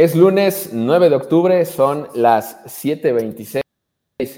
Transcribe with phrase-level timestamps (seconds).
[0.00, 3.60] Es lunes 9 de octubre, son las 7.26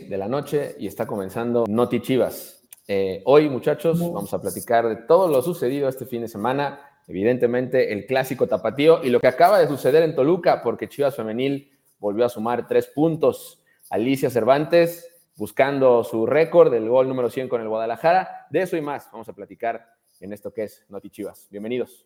[0.08, 2.68] de la noche y está comenzando Noti Chivas.
[2.88, 6.80] Eh, hoy, muchachos, vamos a platicar de todo lo sucedido este fin de semana.
[7.06, 11.70] Evidentemente, el clásico tapatío y lo que acaba de suceder en Toluca, porque Chivas Femenil
[12.00, 13.62] volvió a sumar tres puntos.
[13.88, 18.48] Alicia Cervantes buscando su récord del gol número 100 con el Guadalajara.
[18.50, 19.86] De eso y más vamos a platicar
[20.18, 21.46] en esto que es Noti Chivas.
[21.52, 22.04] Bienvenidos.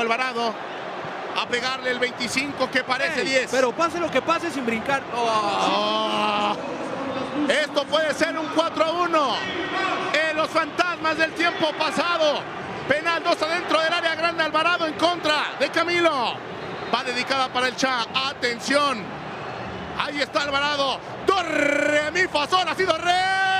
[0.00, 0.54] Alvarado
[1.36, 3.50] a pegarle el 25 que parece 10.
[3.50, 5.02] Pero pase lo que pase sin brincar.
[5.14, 6.56] Oh.
[7.48, 9.36] Esto puede ser un 4 a 1.
[10.30, 12.40] En los fantasmas del tiempo pasado.
[12.88, 14.42] Penal 2 adentro del área grande.
[14.42, 16.34] Alvarado en contra de Camilo.
[16.94, 18.06] Va dedicada para el Cha.
[18.14, 19.02] Atención.
[19.98, 21.00] Ahí está Alvarado.
[21.26, 22.68] Torre mi fasón.
[22.68, 23.53] Ha sido re.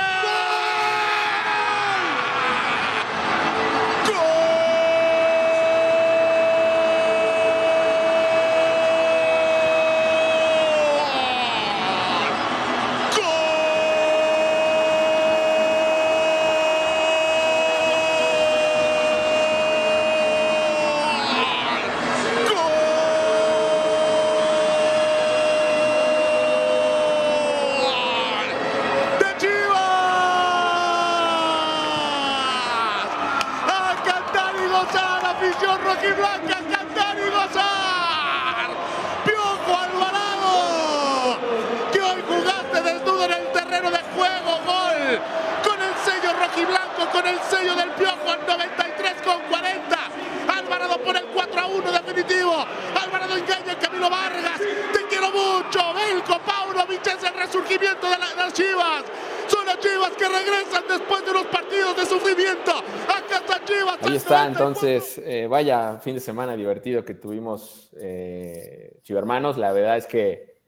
[65.55, 69.57] Vaya fin de semana divertido que tuvimos, eh, Chivermanos.
[69.57, 70.59] La verdad es que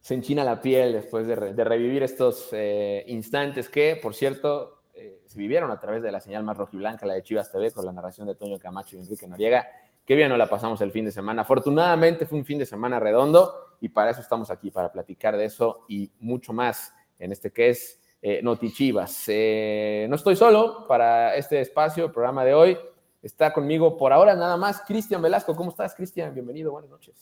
[0.00, 5.38] se enchina la piel después de, revivir estos eh, instantes que, por cierto, eh, se
[5.38, 8.26] vivieron a través de la señal más rojiblanca, la de Chivas TV, con la narración
[8.26, 9.64] de Toño Camacho y Enrique Noriega.
[10.04, 11.42] Qué bien nos la pasamos el fin de semana.
[11.42, 15.44] Afortunadamente fue un fin de semana redondo y para eso estamos aquí, para platicar de
[15.44, 18.00] eso y mucho más en este que es
[18.42, 19.24] Noti Chivas.
[19.28, 22.78] no estoy solo para este espacio, programa de hoy.
[23.22, 25.54] Está conmigo por ahora nada más Cristian Velasco.
[25.54, 26.34] ¿Cómo estás, Cristian?
[26.34, 27.14] Bienvenido, buenas noches.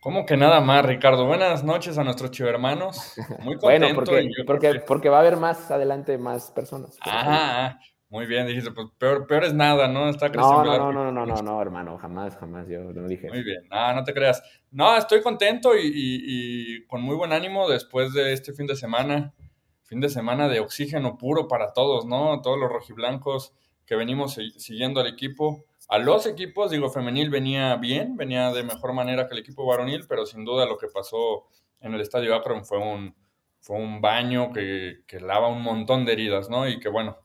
[0.00, 1.26] ¿Cómo que nada más, Ricardo?
[1.26, 3.14] Buenas noches a nuestros chivermanos.
[3.40, 3.62] Muy contento.
[3.62, 6.96] bueno, porque, porque, porque, va a haber más adelante más personas.
[7.00, 10.08] Ah, muy bien, dijiste, pues peor, peor es nada, ¿no?
[10.08, 10.62] Está creciendo.
[10.62, 13.28] No, no, no, no, no, no, hermano, jamás, jamás, yo no dije.
[13.28, 14.40] Muy bien, no, no te creas.
[14.70, 19.34] No, estoy contento y, y con muy buen ánimo después de este fin de semana.
[19.82, 22.40] Fin de semana de oxígeno puro para todos, ¿no?
[22.40, 23.52] Todos los rojiblancos
[23.88, 25.64] que venimos siguiendo al equipo.
[25.88, 30.04] A los equipos, digo, femenil venía bien, venía de mejor manera que el equipo varonil,
[30.06, 31.46] pero sin duda lo que pasó
[31.80, 33.14] en el estadio Akron fue un,
[33.60, 36.68] fue un baño que, que lava un montón de heridas, ¿no?
[36.68, 37.16] Y que bueno,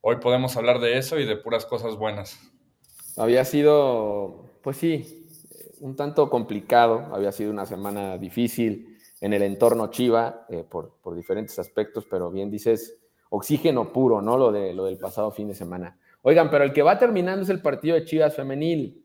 [0.00, 2.36] hoy podemos hablar de eso y de puras cosas buenas.
[3.16, 5.24] Había sido, pues sí,
[5.78, 11.14] un tanto complicado, había sido una semana difícil en el entorno Chiva eh, por, por,
[11.14, 12.98] diferentes aspectos, pero bien dices,
[13.30, 14.36] oxígeno puro, ¿no?
[14.36, 15.96] Lo, de, lo del pasado fin de semana.
[16.22, 19.04] Oigan, pero el que va terminando es el partido de Chivas femenil.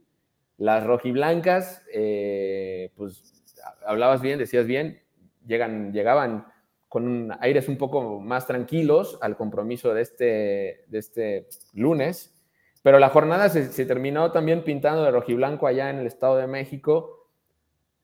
[0.58, 3.44] Las rojiblancas, eh, pues
[3.86, 5.02] hablabas bien, decías bien,
[5.46, 6.46] llegan, llegaban
[6.94, 12.40] con aires un poco más tranquilos al compromiso de este, de este lunes,
[12.84, 17.30] pero la jornada se, terminó también pintando de rojiblanco allá en el Estado de México.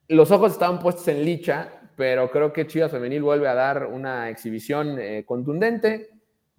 [0.08, 4.30] Los ojos estaban puestos en licha, pero creo que Chivas Femenil vuelve a dar una
[4.30, 6.10] exhibición eh, contundente.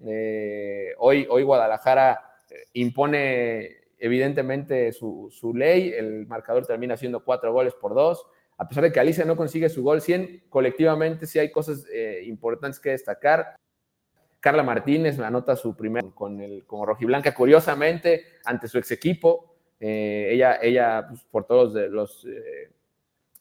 [0.06, 2.29] Eh, hoy, hoy Guadalajara
[2.74, 8.26] impone evidentemente su, ley, el marcador termina siendo cuatro goles por dos.
[8.56, 12.22] A pesar de que Alicia no consigue su gol 100, colectivamente sí hay cosas eh,
[12.26, 13.56] importantes que destacar.
[14.40, 19.54] Carla Martínez anota su primer con el como rojiblanca, curiosamente, ante su ex equipo.
[19.78, 22.26] Eh, ella, ella pues, por todos los,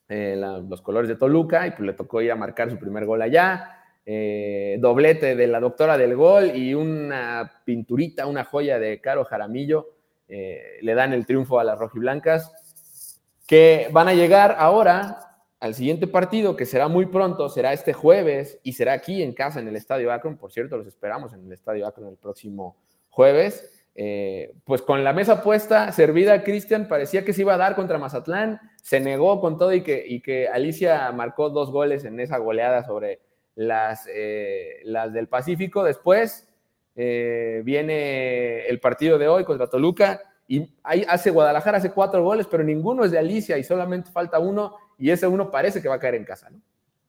[0.09, 3.78] eh, los colores de Toluca, y pues le tocó ir marcar su primer gol allá.
[4.11, 9.91] Eh, doblete de la doctora del gol y una pinturita, una joya de Caro Jaramillo,
[10.27, 13.05] eh, le dan el triunfo a las rojiblancas,
[13.45, 18.59] que van a llegar ahora al siguiente partido, que será muy pronto, será este jueves
[18.63, 20.37] y será aquí en casa, en el Estadio Akron.
[20.37, 22.77] Por cierto, los esperamos en el Estadio Akron el próximo
[23.11, 23.85] jueves.
[23.93, 27.99] Eh, pues con la mesa puesta, servida, Cristian parecía que se iba a dar contra
[27.99, 32.39] Mazatlán, se negó con todo y que, y que Alicia marcó dos goles en esa
[32.39, 33.28] goleada sobre
[33.59, 35.83] las, eh, las del Pacífico.
[35.83, 36.47] Después,
[36.95, 42.47] eh, viene el partido de hoy contra Toluca y ahí hace Guadalajara, hace cuatro goles,
[42.49, 45.95] pero ninguno es de Alicia y solamente falta uno y ese uno parece que va
[45.95, 46.61] a caer en casa, ¿no?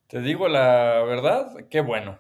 [0.09, 2.19] Te digo la verdad, qué bueno.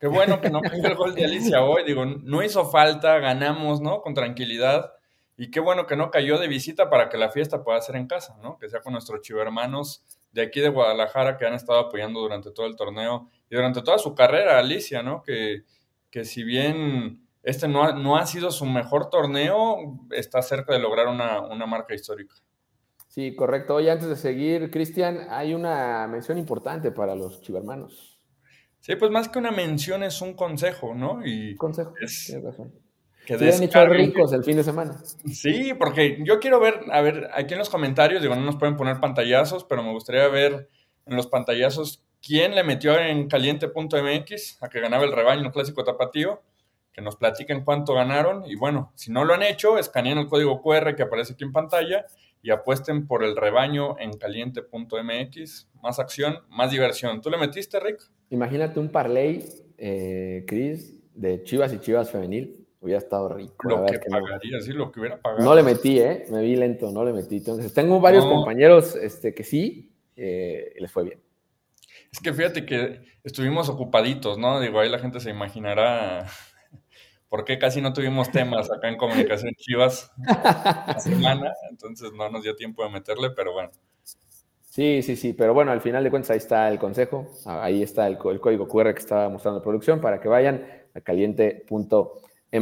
[0.00, 1.84] Qué bueno que no cayó el gol de Alicia hoy.
[1.84, 4.00] Digo, no hizo falta, ganamos, ¿no?
[4.00, 4.92] Con tranquilidad.
[5.36, 8.06] Y qué bueno que no cayó de visita para que la fiesta pueda ser en
[8.06, 8.58] casa, ¿no?
[8.58, 10.02] Que sea con nuestros chivermanos
[10.36, 13.96] de aquí de Guadalajara que han estado apoyando durante todo el torneo y durante toda
[13.96, 15.22] su carrera, Alicia, ¿no?
[15.22, 15.62] Que,
[16.10, 20.78] que si bien este no ha, no ha sido su mejor torneo, está cerca de
[20.78, 22.34] lograr una, una marca histórica.
[23.08, 23.76] Sí, correcto.
[23.76, 28.20] Oye, antes de seguir, Cristian, hay una mención importante para los chivermanos.
[28.80, 31.24] Sí, pues más que una mención es un consejo, ¿no?
[31.24, 32.74] Y consejo, es, razón.
[33.26, 34.96] Que Se han hecho ricos el fin de semana.
[35.30, 38.76] Sí, porque yo quiero ver, a ver, aquí en los comentarios, digo, no nos pueden
[38.76, 40.68] poner pantallazos, pero me gustaría ver
[41.04, 45.84] en los pantallazos quién le metió en caliente.mx a que ganaba el rebaño el clásico
[45.84, 46.42] tapatío,
[46.92, 48.44] que nos platiquen cuánto ganaron.
[48.46, 51.52] Y bueno, si no lo han hecho, escaneen el código QR que aparece aquí en
[51.52, 52.06] pantalla
[52.42, 55.68] y apuesten por el rebaño en caliente.mx.
[55.82, 57.20] Más acción, más diversión.
[57.20, 58.00] ¿Tú le metiste, Rick?
[58.30, 59.44] Imagínate un parlay,
[59.78, 62.65] eh, Chris, de Chivas y Chivas femenil.
[62.86, 63.68] Hubiera estado rico.
[63.68, 64.62] Lo que, que pagaría, no.
[64.62, 65.42] sí, lo que hubiera pagado.
[65.42, 66.24] No le metí, ¿eh?
[66.30, 67.38] Me vi lento, no le metí.
[67.38, 68.30] Entonces, tengo varios no.
[68.30, 71.20] compañeros este, que sí, eh, les fue bien.
[72.12, 74.60] Es que fíjate que estuvimos ocupaditos, ¿no?
[74.60, 76.28] Digo, ahí la gente se imaginará
[77.28, 82.44] por qué casi no tuvimos temas acá en Comunicación Chivas la semana, entonces no nos
[82.44, 83.72] dio tiempo de meterle, pero bueno.
[84.62, 88.06] Sí, sí, sí, pero bueno, al final de cuentas ahí está el consejo, ahí está
[88.06, 90.64] el, el código QR que estaba mostrando producción para que vayan
[90.94, 91.00] a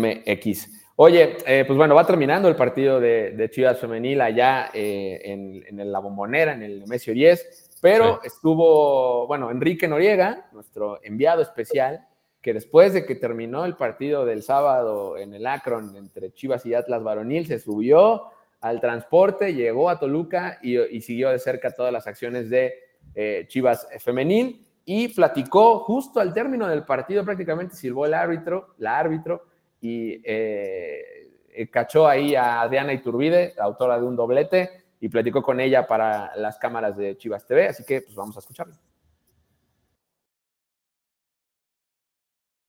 [0.00, 0.70] caliente.mx.
[0.96, 5.64] Oye, eh, pues bueno, va terminando el partido de, de Chivas Femenil allá eh, en,
[5.66, 8.28] en, la bombonera, en el Mesio 10, pero sí.
[8.28, 12.06] estuvo, bueno, Enrique Noriega, nuestro enviado especial,
[12.40, 16.74] que después de que terminó el partido del sábado en el Akron entre Chivas y
[16.74, 18.26] Atlas Varonil, se subió
[18.60, 22.74] al transporte, llegó a Toluca y, y siguió de cerca todas las acciones de
[23.14, 28.98] eh, Chivas Femenil y platicó justo al término del partido, prácticamente silbó el árbitro, la
[28.98, 29.44] árbitro,
[29.85, 35.61] y eh, cachó ahí a Adriana Iturbide, la autora de un doblete, y platicó con
[35.61, 38.75] ella para las cámaras de Chivas TV, así que pues vamos a escucharlo.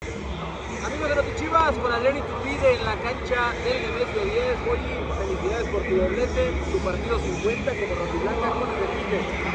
[0.04, 5.84] Amigos de Chivas, con Adriana Iturbide en la cancha del Nemesio 10, Oye, felicidades por
[5.84, 9.46] tu doblete, tu partido 50 como rojiblanca, ¿cómo te sentiste?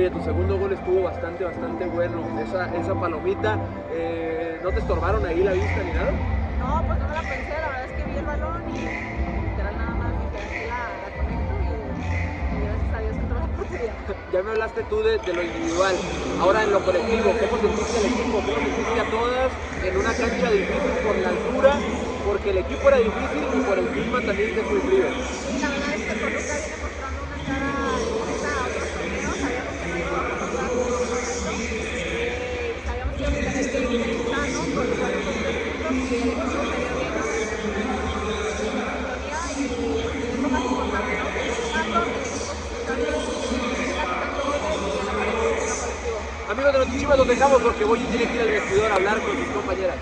[0.00, 2.24] Oye, tu segundo gol estuvo bastante, bastante bueno.
[2.40, 3.58] Esa, esa palomita,
[3.92, 6.10] eh, ¿no te estorbaron ahí la vista ni nada?
[6.58, 9.76] No, pues no me la pensé, la verdad es que vi el balón y literal
[9.76, 11.66] nada más dije, la, la conecto y,
[12.56, 13.94] y, gracias a Dios entró la portería.
[14.32, 15.96] Ya me hablaste tú de, de, lo individual,
[16.40, 18.40] ahora en lo colectivo, ¿cómo sentiste al equipo?
[18.40, 19.52] ¿Cómo sentiste a todas
[19.84, 21.76] en una cancha difícil por la altura?
[22.24, 25.04] Porque el equipo era difícil y por el clima también se sufrió.
[25.50, 29.74] Sí, la verdad es que Toluca viene mostrando una cara distinta a otros torneos, sabíamos
[29.74, 31.50] que no íbamos a jugar en todo momento,
[32.20, 36.14] eh, sabíamos que íbamos a tener que ir sano por jugar esos tres puntos y
[36.14, 37.24] el equipo salió bien, ¿no?
[39.58, 41.24] Y es lo más importante, ¿no?
[41.34, 41.80] Que el equipo
[46.50, 49.20] Amigos de los Chivas, los dejamos porque Boyi tiene que ir al vestidor a hablar
[49.20, 49.96] con sus compañeras.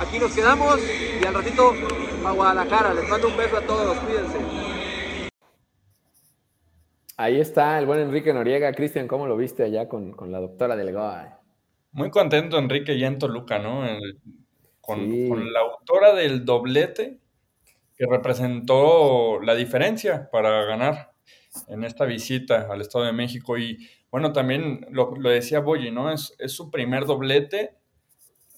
[0.00, 0.78] Aquí nos quedamos
[1.20, 1.72] y al ratito
[2.24, 2.94] a Guadalajara.
[2.94, 4.38] Les mando un beso a todos, cuídense.
[7.16, 8.72] Ahí está el buen Enrique Noriega.
[8.72, 11.40] Cristian, ¿cómo lo viste allá con, con, la doctora delegada?
[11.90, 13.84] Muy contento Enrique ya en Toluca, ¿no?
[13.84, 14.20] El,
[14.80, 15.28] con, sí.
[15.28, 17.18] con la autora del doblete
[17.96, 21.12] que representó la diferencia para ganar
[21.66, 23.58] en esta visita al Estado de México.
[23.58, 26.12] Y bueno, también lo, lo decía Boyi, ¿no?
[26.12, 27.76] Es, es, su primer doblete.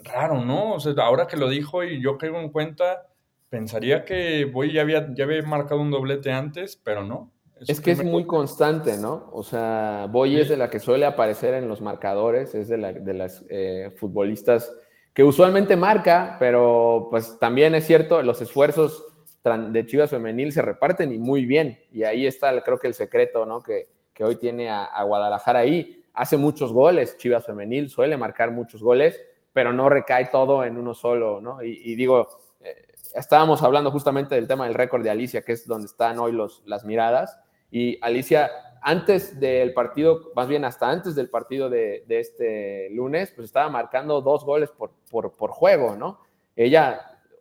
[0.01, 0.73] Raro, ¿no?
[0.73, 3.07] O sea, ahora que lo dijo y yo caigo en cuenta,
[3.49, 7.31] pensaría que Boyi ya había, ya había marcado un doblete antes, pero no.
[7.61, 9.29] Es, es que es muy constante, ¿no?
[9.33, 10.41] O sea, Boyi sí.
[10.41, 13.93] es de la que suele aparecer en los marcadores, es de, la, de las eh,
[13.97, 14.75] futbolistas
[15.15, 19.05] que usualmente marca, pero pues también es cierto, los esfuerzos
[19.45, 21.79] de Chivas Femenil se reparten y muy bien.
[21.93, 23.63] Y ahí está, creo que el secreto, ¿no?
[23.63, 26.05] Que, que hoy tiene a, Guadalajara ahí.
[26.15, 29.21] Hace muchos goles, Chivas Femenil suele marcar muchos goles,
[29.53, 31.63] pero no recae todo en uno solo, ¿no?
[31.63, 32.29] Y, y digo,
[32.61, 36.33] eh, estábamos hablando justamente del tema del récord de Alicia, que es donde están hoy
[36.33, 37.39] los, las miradas.
[37.71, 38.51] Y Alicia,
[38.83, 43.69] antes del partido, más bien hasta antes del partido de, de este lunes, pues estaba
[43.71, 46.21] marcando dos goles por, por, por juego, ¿no?
[46.55, 47.01] Ella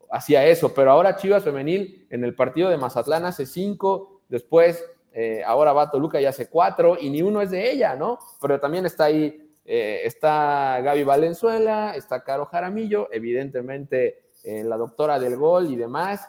[0.10, 5.44] hacía eso, pero ahora Chivas Femenil en el partido de Mazatlán hace cinco, después eh,
[5.46, 8.18] ahora va Toluca y hace cuatro, y ni uno es de ella, ¿no?
[8.39, 15.20] Pero también está ahí, eh, está Gaby Valenzuela, está Caro Jaramillo, evidentemente eh, la doctora
[15.20, 16.27] del gol y demás.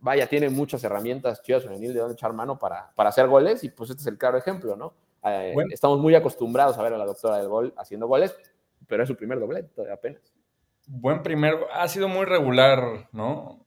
[0.00, 3.68] vaya, tiene muchas herramientas Chivas Femenil de donde echar mano para, para hacer goles, y
[3.68, 4.94] pues este es el claro ejemplo, ¿no?
[5.70, 8.34] Estamos muy acostumbrados a ver a la doctora del gol haciendo goles,
[8.86, 10.22] pero es su primer doblete apenas.
[10.86, 13.66] Buen primero, ha sido muy regular, ¿no?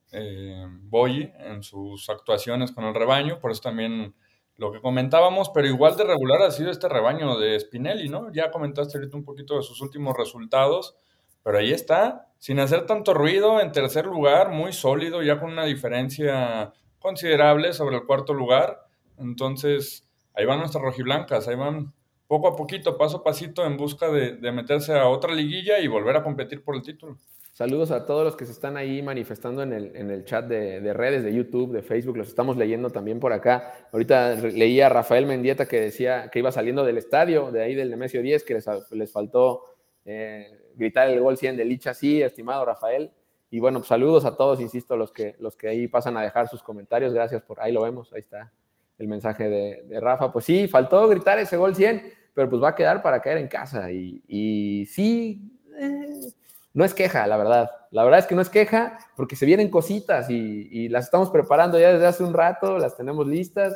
[0.82, 4.14] Boyi en sus actuaciones con el rebaño, por eso también
[4.56, 8.32] lo que comentábamos, pero igual de regular ha sido este rebaño de Spinelli, ¿no?
[8.32, 10.96] Ya comentaste ahorita un poquito de sus últimos resultados,
[11.42, 15.64] pero ahí está, sin hacer tanto ruido, en tercer lugar, muy sólido, ya con una
[15.64, 18.86] diferencia considerable sobre el cuarto lugar.
[19.18, 21.92] Entonces, ahí van nuestras rojiblancas, ahí van
[22.28, 26.16] poco a poquito, paso a pasito, en busca de, meterse a otra liguilla y volver
[26.16, 27.18] a competir por el título.
[27.62, 30.92] Saludos a todos los que se están ahí manifestando en el, en el chat de,
[30.92, 33.72] redes, de YouTube, de Facebook, los estamos leyendo también por acá.
[33.92, 37.90] Ahorita leía a Rafael Mendieta que decía que iba saliendo del estadio, de ahí del
[37.90, 39.62] Nemesio 10, que les, les faltó
[40.04, 43.12] eh, gritar el gol 100 de Licha, sí, estimado Rafael.
[43.48, 46.48] Y bueno, pues saludos a todos, insisto, los que, los que ahí pasan a dejar
[46.48, 47.14] sus comentarios.
[47.14, 48.52] Gracias por ahí lo vemos, ahí está
[48.98, 50.32] el mensaje de, Rafa.
[50.32, 53.46] Pues sí, faltó gritar ese gol 100, pero pues va a quedar para caer en
[53.46, 53.88] casa.
[53.92, 56.32] Y, sí, eh,
[56.74, 57.70] no es queja, la verdad.
[57.90, 61.78] La verdad es que no es queja porque se vienen cositas y, las estamos preparando
[61.78, 63.74] ya desde hace un rato, las tenemos listas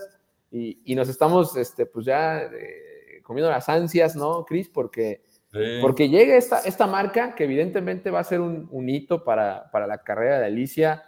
[0.50, 4.68] y, nos estamos, este, pues ya eh, comiendo las ansias, ¿no, Cris?
[4.68, 5.22] Porque,
[5.82, 10.38] porque llega esta, esta marca que evidentemente va a ser un, hito para, la carrera
[10.38, 11.04] de Alicia,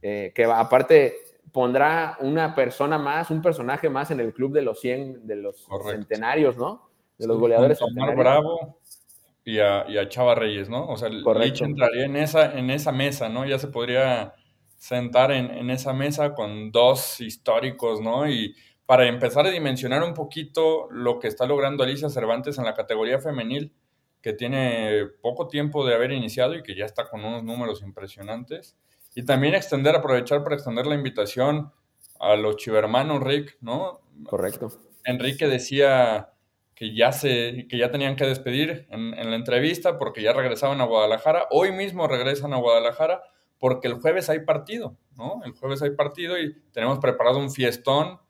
[0.00, 1.16] eh, que aparte
[1.52, 5.66] pondrá una persona más, un personaje más en el club de los 100, de los
[5.90, 6.88] centenarios, ¿no?
[7.18, 8.18] De los goleadores centenarios.
[8.18, 8.78] Bravo
[9.46, 10.88] y a, y a, Chava Reyes, ¿no?
[10.88, 13.46] O sea, Lich entraría en esa, en esa mesa, ¿no?
[13.46, 14.34] Ya se podría
[14.76, 18.28] sentar en, en, esa mesa con dos históricos, ¿no?
[18.28, 22.74] Y para empezar a dimensionar un poquito lo que está logrando Alicia Cervantes en la
[22.74, 23.72] categoría femenil,
[24.20, 28.76] que tiene poco tiempo de haber iniciado y que ya está con unos números impresionantes.
[29.14, 31.72] Y también extender, aprovechar para extender la invitación
[32.18, 34.00] a los chivermanos, Rick, ¿no?
[34.24, 34.72] Correcto.
[35.04, 36.32] Enrique decía
[36.76, 40.84] que ya, se, que ya tenían que despedir en, la entrevista porque ya regresaban a
[40.84, 41.48] Guadalajara.
[41.50, 43.22] Hoy mismo regresan a Guadalajara
[43.58, 45.40] porque el jueves hay partido, ¿no?
[45.46, 48.20] El jueves hay partido y tenemos preparado un fiestón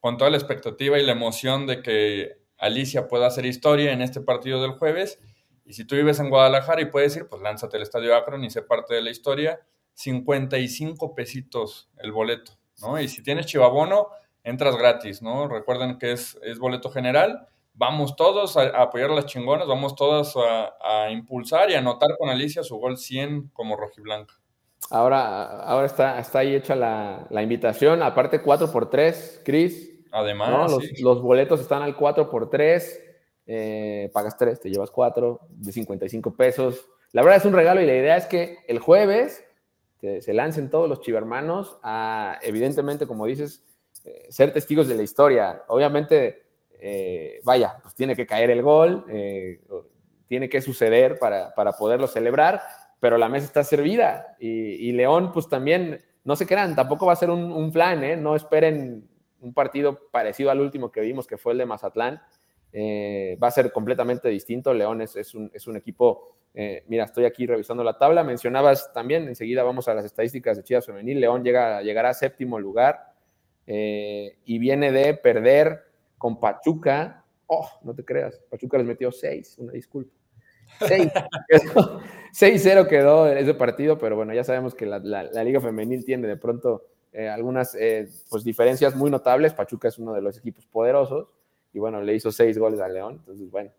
[0.00, 4.20] con toda la expectativa y la emoción de que Alicia pueda hacer historia en este
[4.20, 5.18] partido del jueves.
[5.64, 8.50] Y si tú vives en Guadalajara y puedes ir, pues lánzate al Estadio Akron y
[8.50, 9.60] sé parte de la historia.
[9.94, 13.00] 55 pesitos el boleto, ¿no?
[13.00, 14.08] Y si tienes chivabono,
[14.42, 15.48] entras gratis, ¿no?
[15.48, 17.48] Recuerden que es, es boleto general.
[17.74, 22.28] Vamos todos a, apoyar a las chingonas, vamos todos a, impulsar y a anotar con
[22.28, 24.34] Alicia su gol 100 como rojiblanca.
[24.90, 29.90] Ahora, ahora está, está ahí hecha la, invitación, aparte 4x3, Cris.
[30.12, 33.00] Además, los, boletos están al 4x3,
[33.46, 36.88] eh, pagas 3, te llevas 4, de 55 pesos.
[37.10, 39.44] La verdad es un regalo y la idea es que el jueves
[40.20, 43.64] se, lancen todos los chivermanos a, evidentemente, como dices,
[44.04, 45.64] eh, ser testigos de la historia.
[45.68, 46.43] Obviamente,
[46.86, 49.60] eh, vaya, pues tiene que caer el gol, eh,
[50.26, 52.60] tiene que suceder para, para, poderlo celebrar,
[53.00, 57.16] pero la mesa está servida y, León, pues también, no se crean, tampoco va a
[57.16, 59.08] ser un, plan, no esperen
[59.40, 62.20] un partido parecido al último que vimos, que fue el de Mazatlán.
[62.74, 64.72] va a ser completamente distinto.
[64.74, 68.22] León es, es, un, es un, equipo eh, mira, estoy aquí revisando la tabla.
[68.22, 71.20] Mencionabas también, enseguida vamos a las estadísticas de Chivas Femenil.
[71.20, 73.12] León llega, llegará a séptimo lugar
[73.66, 75.82] eh, y viene de perder
[76.24, 77.22] con Pachuca.
[77.48, 80.10] Oh, no te creas, Pachuca les metió seis, una disculpa.
[80.80, 81.10] 6-0
[82.88, 85.00] quedó ese partido, pero bueno, ya sabemos que la,
[85.44, 87.76] Liga Femenil tiene de pronto eh, algunas
[88.30, 89.52] pues, diferencias muy notables.
[89.52, 91.28] Pachuca es uno de los equipos poderosos
[91.74, 93.16] y bueno, le hizo seis goles a León.
[93.18, 93.70] Entonces, bueno,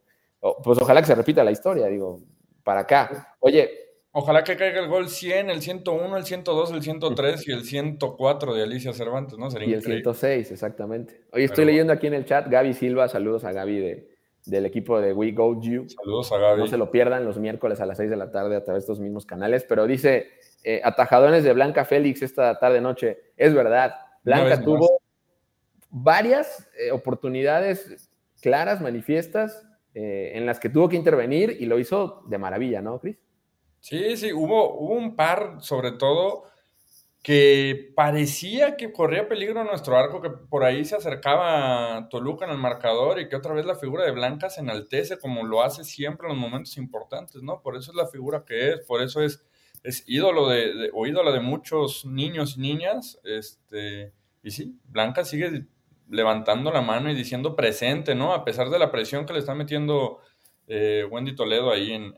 [0.63, 1.88] pues ojalá que se repita la historia.
[1.88, 2.19] Digo,
[2.63, 3.36] para acá.
[3.39, 3.85] Oye.
[4.17, 8.54] Ojalá que caiga el gol 100, el 101, el 102, el 103 y el 104
[8.54, 9.51] de Alicia Cervantes, ¿no?
[9.51, 11.25] Sería y el 106, exactamente.
[11.34, 15.01] Oye, estoy leyendo aquí en el chat, Gaby Silva, saludos a Gaby de, del equipo
[15.01, 15.89] de We Go You.
[15.89, 16.62] Saludos a Gaby.
[16.62, 18.93] No se lo pierdan los miércoles a las 6 de la tarde a través de
[18.93, 20.30] estos mismos canales, pero dice,
[20.63, 23.19] eh, atajadones de Blanca Félix esta tarde-noche.
[23.36, 25.01] Es verdad, Blanca tuvo
[25.89, 28.10] varias eh, oportunidades
[28.41, 32.97] claras, manifiestas, eh, en las que tuvo que intervenir y lo hizo de maravilla, ¿no,
[32.99, 33.17] Cris?
[33.86, 36.45] Sí, sí, hubo, un par, sobre todo,
[37.21, 42.58] que parecía que corría peligro nuestro arco, que por ahí se acercaba Toluca en el
[42.58, 46.28] marcador y que otra vez la figura de Blanca se enaltece como lo hace siempre
[46.28, 47.62] en los momentos importantes, ¿no?
[47.62, 49.45] Por eso es la figura que es, por eso es
[49.86, 53.19] es ídolo de, o ídola de muchos niños y niñas.
[53.24, 55.67] Este, y sí, Blanca sigue
[56.10, 58.34] levantando la mano y diciendo presente, ¿no?
[58.34, 60.19] A pesar de la presión que le está metiendo
[60.67, 62.13] eh, Wendy Toledo ahí en,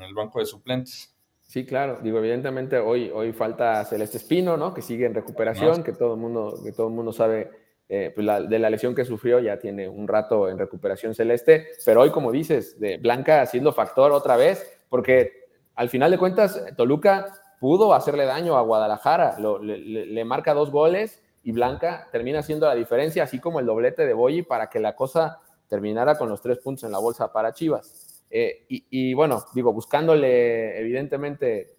[0.00, 1.14] el banco de suplentes.
[1.42, 2.00] Sí, claro.
[2.02, 4.74] Digo, evidentemente hoy, hoy falta Celeste Espino, ¿no?
[4.74, 7.50] Que sigue en recuperación, que todo el mundo, que todo el mundo sabe
[7.88, 11.68] eh, pues de la lesión que sufrió, ya tiene un rato en recuperación Celeste.
[11.84, 16.64] Pero hoy, como dices, de Blanca siendo factor otra vez, porque al final de cuentas,
[16.76, 17.26] Toluca
[17.60, 23.22] pudo hacerle daño a Guadalajara, le, marca dos goles y Blanca termina haciendo la diferencia,
[23.22, 26.84] así como el doblete de Boyi para que la cosa terminara con los tres puntos
[26.84, 28.24] en la bolsa para Chivas.
[28.30, 31.76] Eh, y, bueno, digo, buscándole evidentemente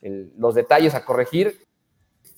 [0.00, 1.66] los detalles a corregir,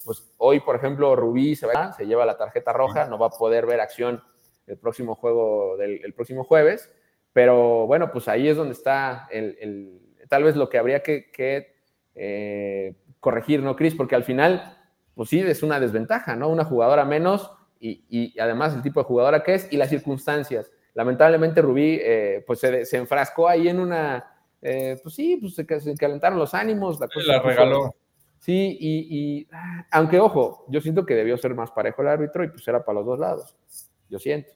[0.04, 3.30] pues hoy, por ejemplo, Rubí se, va, se lleva la tarjeta roja, no va a
[3.30, 4.22] poder ver acción
[4.66, 6.90] el próximo juego del el próximo jueves,
[7.32, 11.74] pero bueno, pues ahí es donde está el tal vez lo que habría que,
[12.14, 13.94] eh, corregir, ¿no, Cris?
[13.94, 14.76] Porque al final,
[15.14, 16.48] pues sí, es una desventaja, ¿no?
[16.48, 20.70] Una jugadora menos y, además el tipo de jugadora que es y las circunstancias.
[20.94, 24.24] Lamentablemente Rubí, eh, pues se, enfrascó ahí en una,
[24.60, 26.98] eh, pues sí, pues se, calentaron los ánimos.
[26.98, 27.94] La, la regaló.
[28.38, 32.48] Sí, y, ah, aunque ojo, yo siento que debió ser más parejo el árbitro y
[32.48, 33.56] pues era para los dos lados,
[34.08, 34.52] yo siento.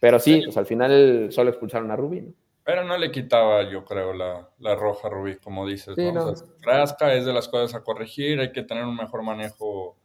[0.00, 2.32] Pero sí, pues al final solo expulsaron a Rubí, ¿no?
[2.64, 5.96] Pero no le quitaba, yo creo, la, la roja Rubí, como dices.
[5.98, 6.32] ¿no?
[6.62, 9.98] rasca es de las cosas a corregir, hay que tener un mejor manejo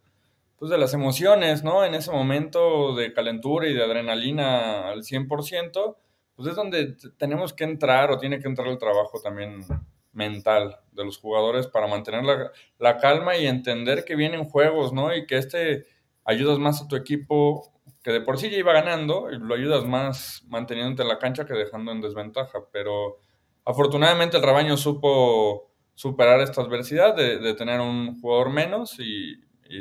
[0.60, 1.84] pues, de las emociones, ¿no?
[1.84, 5.96] En ese momento de calentura y de adrenalina al 100%,
[6.36, 9.64] pues es donde tenemos que entrar o tiene que entrar el trabajo también
[10.12, 15.14] mental de los jugadores para mantener la, la calma y entender que vienen juegos, ¿no?
[15.14, 15.86] Y que este
[16.24, 19.84] ayudas más a tu equipo que de por sí ya iba ganando, y lo ayudas
[19.84, 22.60] más manteniéndote en la cancha que dejando en desventaja.
[22.72, 23.18] Pero
[23.64, 29.34] afortunadamente el rebaño supo superar esta adversidad de, tener un jugador menos y,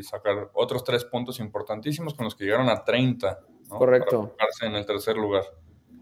[0.03, 3.39] sacar otros tres puntos importantísimos con los que llegaron a 30.
[3.67, 4.35] Correcto.
[4.37, 5.43] Para en el tercer lugar.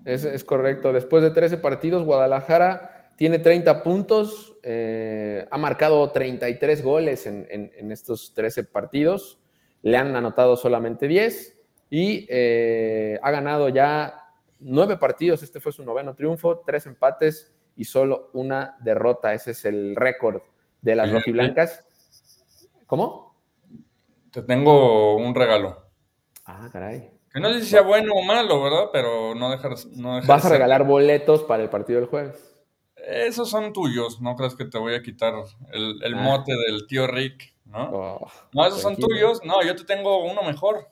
[0.06, 0.94] Es, es, correcto.
[0.94, 7.72] Después de 13 partidos, Guadalajara tiene 30 puntos, eh, ha marcado 33 goles en, en,
[7.76, 9.40] en estos 13 partidos,
[9.82, 11.58] le han anotado solamente 10
[11.90, 14.28] y eh, ha ganado ya
[14.60, 19.34] nueve partidos, este fue su noveno triunfo, tres empates y solo una derrota.
[19.34, 20.42] Ese es el récord
[20.82, 21.86] de las rojiblancas.
[22.86, 23.27] ¿Cómo?
[24.32, 25.86] Te tengo un regalo.
[26.46, 27.12] Ah, caray.
[27.32, 28.90] Que no sé si sea bueno o malo, ¿verdad?
[28.92, 29.76] Pero no dejar.
[29.96, 32.56] No Vas a regalar boletos para el partido del jueves.
[32.96, 35.34] Esos son tuyos, no crees que te voy a quitar
[35.72, 36.18] el, ah.
[36.18, 37.90] mote del tío Rick, ¿no?
[37.94, 39.42] Oh, no, esos son tuyos.
[39.46, 40.90] No, yo te tengo uno mejor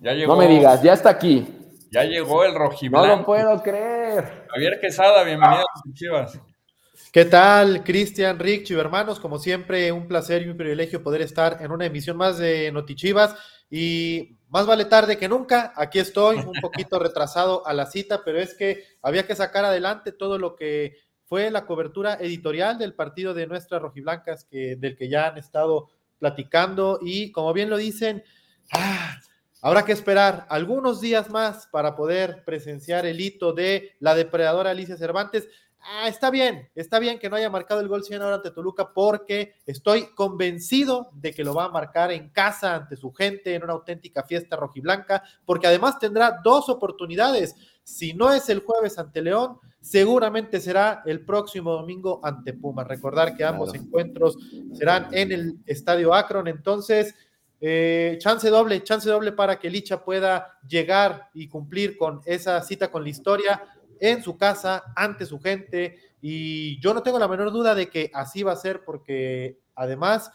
[0.00, 1.46] no me digas, ya está aquí.
[1.90, 3.06] Ya llegó el rojiblanco.
[3.06, 4.46] No lo puedo creer.
[4.48, 6.40] Javier Quesada, bienvenido a Chivas.
[7.12, 9.18] ¿Qué tal, Cristian, Rick, hermanos?
[9.18, 13.34] Como siempre, un placer y un privilegio poder estar en una emisión más de Notichivas.
[13.68, 15.72] Y más vale tarde que nunca.
[15.74, 20.12] Aquí estoy, un poquito retrasado a la cita, pero es que había que sacar adelante
[20.12, 25.08] todo lo que fue la cobertura editorial del partido de nuestras rojiblancas, que, del que
[25.08, 25.88] ya han estado
[26.20, 27.00] platicando.
[27.02, 28.22] Y como bien lo dicen,
[28.72, 29.18] ah,
[29.62, 34.96] Habrá que esperar algunos días más para poder presenciar el hito de la depredadora Alicia
[34.96, 35.48] Cervantes.
[35.82, 38.92] Ah, está bien, está bien que no haya marcado el gol 100 ahora ante Toluca
[38.92, 43.64] porque estoy convencido de que lo va a marcar en casa ante su gente en
[43.64, 47.54] una auténtica fiesta rojiblanca, porque además tendrá dos oportunidades.
[47.82, 52.84] Si no es el jueves ante León, seguramente será el próximo domingo ante Puma.
[52.84, 54.36] Recordar que ambos encuentros
[54.74, 57.14] serán en el Estadio Akron, entonces
[57.62, 62.90] eh, chance doble, chance doble para que Licha pueda llegar y cumplir con esa cita
[62.90, 63.62] con la historia
[64.00, 65.98] en su casa, ante su gente.
[66.20, 70.32] Y yo no tengo la menor duda de que así va a ser porque además,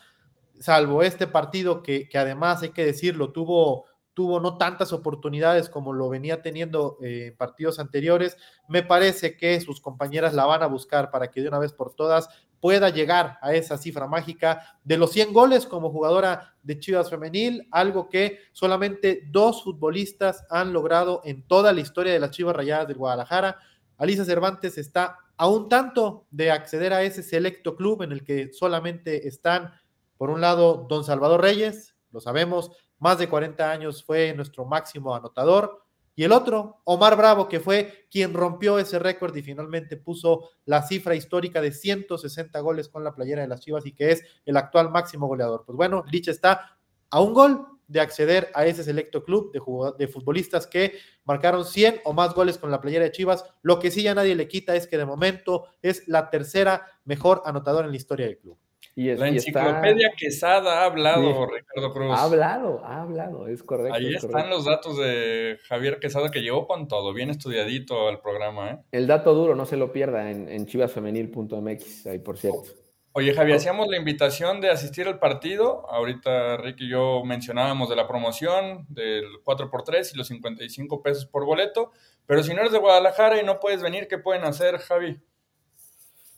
[0.60, 5.94] salvo este partido que, que además hay que decirlo, tuvo tuvo no tantas oportunidades como
[5.94, 8.38] lo venía teniendo eh, en partidos anteriores.
[8.68, 11.94] Me parece que sus compañeras la van a buscar para que de una vez por
[11.94, 12.30] todas
[12.66, 17.68] pueda llegar a esa cifra mágica de los 100 goles como jugadora de Chivas Femenil,
[17.70, 22.88] algo que solamente dos futbolistas han logrado en toda la historia de las Chivas Rayadas
[22.88, 23.60] del Guadalajara.
[24.00, 28.52] Alicia Cervantes está a un tanto de acceder a ese selecto club en el que
[28.52, 29.72] solamente están,
[30.18, 35.14] por un lado, don Salvador Reyes, lo sabemos, más de 40 años fue nuestro máximo
[35.14, 35.85] anotador.
[36.16, 40.82] Y el otro, Omar Bravo, que fue quien rompió ese récord y finalmente puso la
[40.82, 44.56] cifra histórica de 160 goles con la playera de las Chivas y que es el
[44.56, 45.64] actual máximo goleador.
[45.66, 46.78] Pues bueno, Lich está
[47.10, 49.62] a un gol de acceder a ese selecto club de,
[49.98, 50.94] de, futbolistas que
[51.26, 53.46] marcaron 100 o más goles con la playera de Chivas.
[53.62, 57.44] Lo que sí ya nadie le quita es que de momento es la tercera mejor
[57.46, 58.58] anotadora en la historia del club.
[58.98, 62.18] Y la enciclopedia Quesada ha hablado, Ricardo Cruz.
[62.18, 63.94] Ha hablado, ha hablado, es correcto.
[63.94, 68.72] Ahí están los datos de Javier Quesada que llegó con todo, bien estudiadito al programa.
[68.72, 68.80] ¿eh?
[68.94, 72.64] El dato duro, no se lo pierda en, chivasfemenil.mx, ahí por cierto.
[73.12, 75.90] Oye, Javier, hacíamos la invitación de asistir al partido.
[75.90, 81.46] Ahorita Rick y yo mencionábamos de la promoción del 4x3 y los 55 pesos por
[81.46, 81.92] boleto.
[82.26, 85.18] Pero si no eres de Guadalajara y no puedes venir, ¿qué pueden hacer, Javi?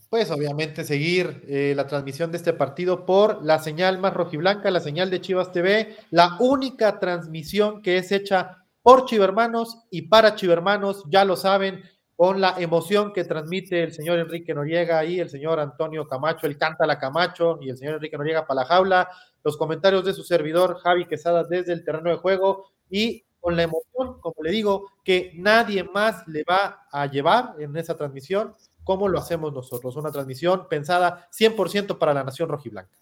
[0.09, 4.79] Pues obviamente seguir eh, la transmisión de este partido por la señal más rojiblanca, la
[4.79, 11.03] señal de Chivas TV, la única transmisión que es hecha por Chivermanos y para Chivermanos,
[11.09, 11.83] ya lo saben,
[12.15, 16.57] con la emoción que transmite el señor Enrique Noriega y el señor Antonio Camacho, el
[16.57, 19.09] canta la Camacho y el señor Enrique Noriega para la jaula,
[19.43, 23.63] los comentarios de su servidor Javi Quesada desde el terreno de juego y con la
[23.63, 28.55] emoción, como le digo, que nadie más le va a llevar en esa transmisión
[28.88, 29.97] ¿Cómo lo hacemos nosotros?
[29.97, 32.97] Una transmisión pensada 100% para la nación rojiblanca.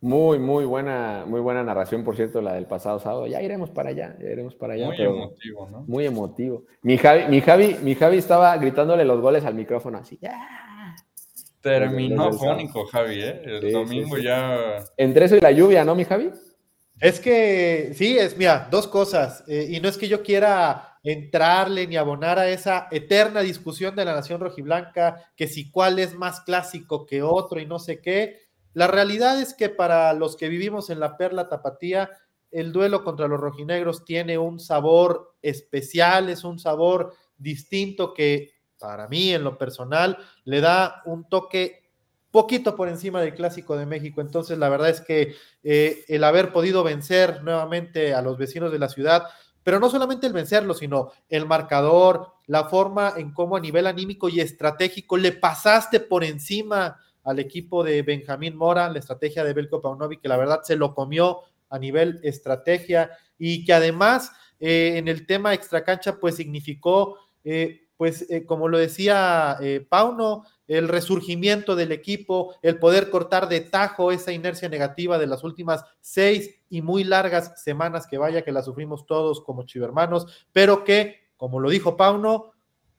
[0.00, 3.28] Muy, muy buena, muy buena narración, por cierto, la del pasado sábado.
[3.28, 4.86] Ya iremos para allá, ya iremos para allá.
[4.86, 5.84] Muy emotivo, ¿no?
[5.86, 6.64] Muy emotivo.
[6.82, 10.18] Mi Javi, mi Javi, mi Javi estaba gritándole los goles al micrófono así.
[11.60, 13.42] Terminó fónico, Javi, ¿eh?
[13.44, 14.82] El domingo ya.
[14.96, 16.32] Entre eso y la lluvia, ¿no, mi Javi?
[16.98, 19.44] Es que, sí, es, mira, dos cosas.
[19.46, 24.04] Eh, y no es que yo quiera entrarle ni abonar a esa eterna discusión de
[24.04, 28.42] la nación rojiblanca, que si cuál es más clásico que otro y no sé qué.
[28.74, 32.10] La realidad es que para los que vivimos en la perla tapatía,
[32.50, 39.08] el duelo contra los rojinegros tiene un sabor especial, es un sabor distinto que para
[39.08, 41.80] mí en lo personal le da un toque
[42.30, 44.20] poquito por encima del clásico de México.
[44.20, 48.78] Entonces la verdad es que eh, el haber podido vencer nuevamente a los vecinos de
[48.78, 49.24] la ciudad
[49.62, 54.28] pero no solamente el vencerlo, sino el marcador, la forma en cómo a nivel anímico
[54.28, 59.80] y estratégico le pasaste por encima al equipo de Benjamín Mora, la estrategia de Belko
[59.80, 65.08] Paunovic, que la verdad se lo comió a nivel estrategia y que además eh, en
[65.08, 69.58] el tema extracancha pues significó, eh, pues eh, como lo decía
[69.90, 75.44] Pauno, el resurgimiento del equipo, el poder cortar de tajo esa inercia negativa de las
[75.44, 80.82] últimas seis y muy largas semanas que vaya que la sufrimos todos como chivermanos, pero
[80.82, 82.52] que, como lo dijo Pauno,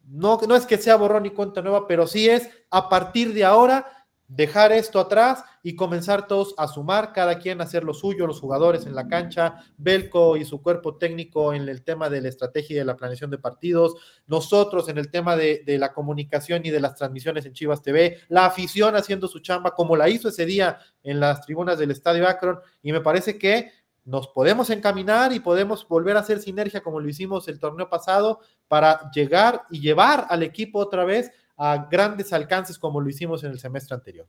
[0.07, 3.43] no, no es que sea borrón y cuenta nueva, pero sí es a partir de
[3.43, 4.00] ahora
[4.33, 8.39] dejar esto atrás y comenzar todos a sumar, cada quien a hacer lo suyo, los
[8.39, 12.75] jugadores en la cancha, Belco y su cuerpo técnico en el tema de la estrategia
[12.75, 13.95] y de la planeación de partidos,
[14.27, 18.45] nosotros en el tema de, la comunicación y de las transmisiones en Chivas TV, la
[18.45, 22.59] afición haciendo su chamba como la hizo ese día en las tribunas del Estadio Akron
[22.81, 23.71] y me parece que
[24.05, 28.39] nos podemos encaminar y podemos volver a hacer sinergia como lo hicimos el torneo pasado
[28.67, 31.31] para llegar y llevar al equipo otra vez
[31.63, 34.25] a grandes alcances como lo hicimos en el semestre anterior.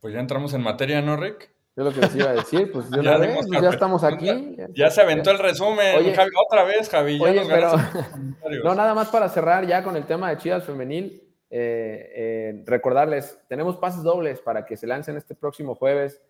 [0.00, 1.52] Pues ya entramos en materia, ¿no, Rick?
[1.76, 4.56] Es lo que les iba a decir, pues ya, ya estamos aquí.
[4.74, 7.20] Ya, se aventó el resumen, Javi, otra vez, Javi.
[7.20, 7.76] Oye, pero,
[8.64, 13.38] no, nada más para cerrar ya con el tema de Chivas Femenil, eh, eh, recordarles,
[13.46, 16.20] tenemos pases dobles para que se lancen este próximo jueves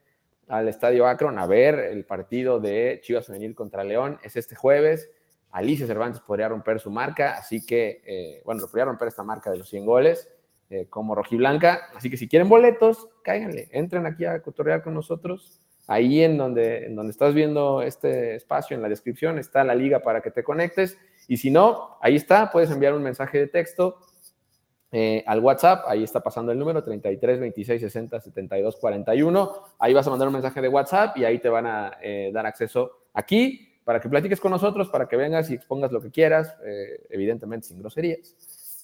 [0.47, 4.19] al Estadio Akron a ver el partido de Chivas Femenil contra León.
[4.23, 5.11] Es este jueves.
[5.53, 9.59] Alicia Cervantes podría romper su marca, así que, eh, bueno, podría romper esta marca de
[9.59, 10.29] los 100 goles
[10.71, 11.89] eh, como rojiblanca.
[11.95, 15.61] Así que si quieren boletos, cáiganle, entren aquí a cotorrear con nosotros.
[15.89, 20.01] Ahí en donde, en donde estás viendo este espacio, en la descripción, está la liga
[20.01, 20.97] para que te conectes.
[21.27, 23.99] Y si no, ahí está, puedes enviar un mensaje de texto
[24.93, 29.53] eh, al WhatsApp, ahí está pasando el número 33 26 60 72 41.
[29.81, 31.99] Ahí vas a mandar un mensaje de WhatsApp y ahí te van a
[32.33, 36.11] dar acceso aquí para que platiques con nosotros, para que vengas y expongas lo que
[36.11, 38.35] quieras, eh, evidentemente sin groserías.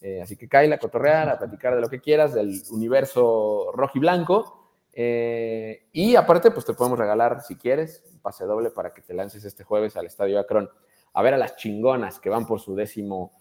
[0.00, 3.92] Eh, así que cae la cotorrear, a platicar de lo que quieras, del universo rojo
[3.96, 4.72] y blanco.
[4.92, 9.14] Eh, y aparte, pues te podemos regalar, si quieres, un pase doble para que te
[9.14, 10.68] lances este jueves al Estadio Akron
[11.12, 13.32] a ver a las chingonas que van por su décimo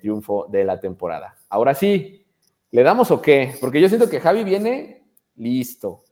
[0.00, 1.38] triunfo de la temporada.
[1.48, 2.26] Ahora sí,
[2.70, 3.54] ¿le damos o qué?
[3.62, 5.04] Porque yo siento que Javi viene
[5.36, 6.04] listo.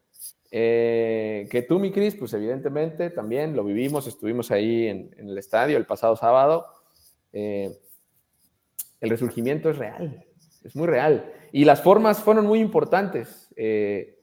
[0.55, 5.79] Eh, que tú, mi Cris, pues evidentemente también lo vivimos, estuvimos ahí en, el estadio
[5.79, 6.67] el pasado sábado.
[7.33, 7.75] Eh,
[9.01, 10.27] el resurgimiento es real,
[10.63, 11.33] es muy real.
[11.53, 13.51] Y las formas fueron muy importantes.
[13.57, 14.19] Eh,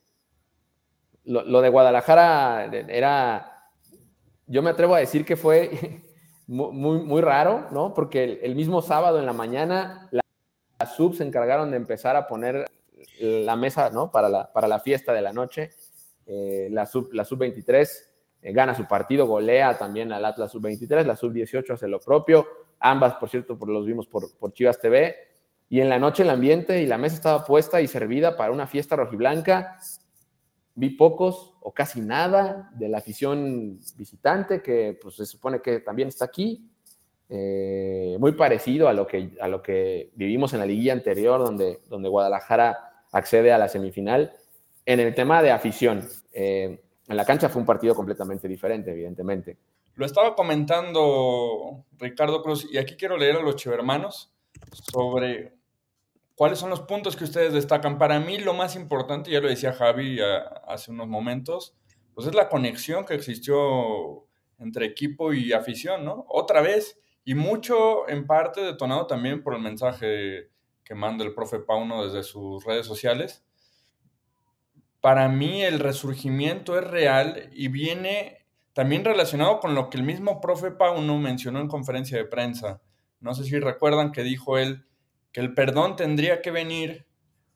[1.26, 3.72] lo, de Guadalajara era,
[4.46, 6.04] yo me atrevo a decir que fue
[6.48, 7.96] muy, muy raro, ¿no?
[7.96, 12.65] Porque el, mismo sábado en la mañana las subs se encargaron de empezar a poner
[13.20, 14.12] la mesa, ¿no?
[14.12, 15.72] Para la, para la fiesta de la noche
[16.30, 17.88] eh, la sub-23
[18.42, 22.48] la gana su partido, golea también al Atlas sub-23, la sub-18 hace lo propio,
[22.80, 25.15] ambas, por cierto, por, los vimos por, por Chivas TV,
[25.70, 28.65] y en la noche el ambiente y la mesa estaba puesta y servida para una
[28.65, 29.78] fiesta rojiblanca.
[30.74, 36.08] Vi pocos o casi nada de la afición visitante, que pues, se supone que también
[36.08, 36.68] está aquí.
[37.32, 41.82] Eh, muy parecido a lo, que, a lo que vivimos en la liguilla anterior, donde,
[41.88, 44.34] donde Guadalajara accede a la semifinal.
[44.89, 49.56] En el tema de afición, eh, en la cancha fue un partido completamente diferente, evidentemente.
[49.93, 54.34] Lo estaba comentando Ricardo Cruz, y aquí quiero leer a los chivermanos
[54.91, 55.54] sobre
[56.34, 57.99] ¿Cuáles son los puntos que ustedes destacan?
[57.99, 60.19] Para mí lo más importante, ya lo decía Javi
[60.67, 61.75] hace unos momentos,
[62.15, 64.25] pues es la conexión que existió
[64.58, 66.25] entre equipo y afición, ¿no?
[66.30, 70.49] Otra vez, y mucho en parte detonado también por el mensaje
[70.84, 73.43] que manda el profe Pauno desde sus redes sociales.
[75.02, 80.42] Para mí el resurgimiento es real y viene también relacionado con lo que el mismo
[80.42, 82.82] profe Pauno mencionó en conferencia de prensa.
[83.20, 84.86] No sé si recuerdan que dijo él
[85.32, 87.06] que el perdón tendría que venir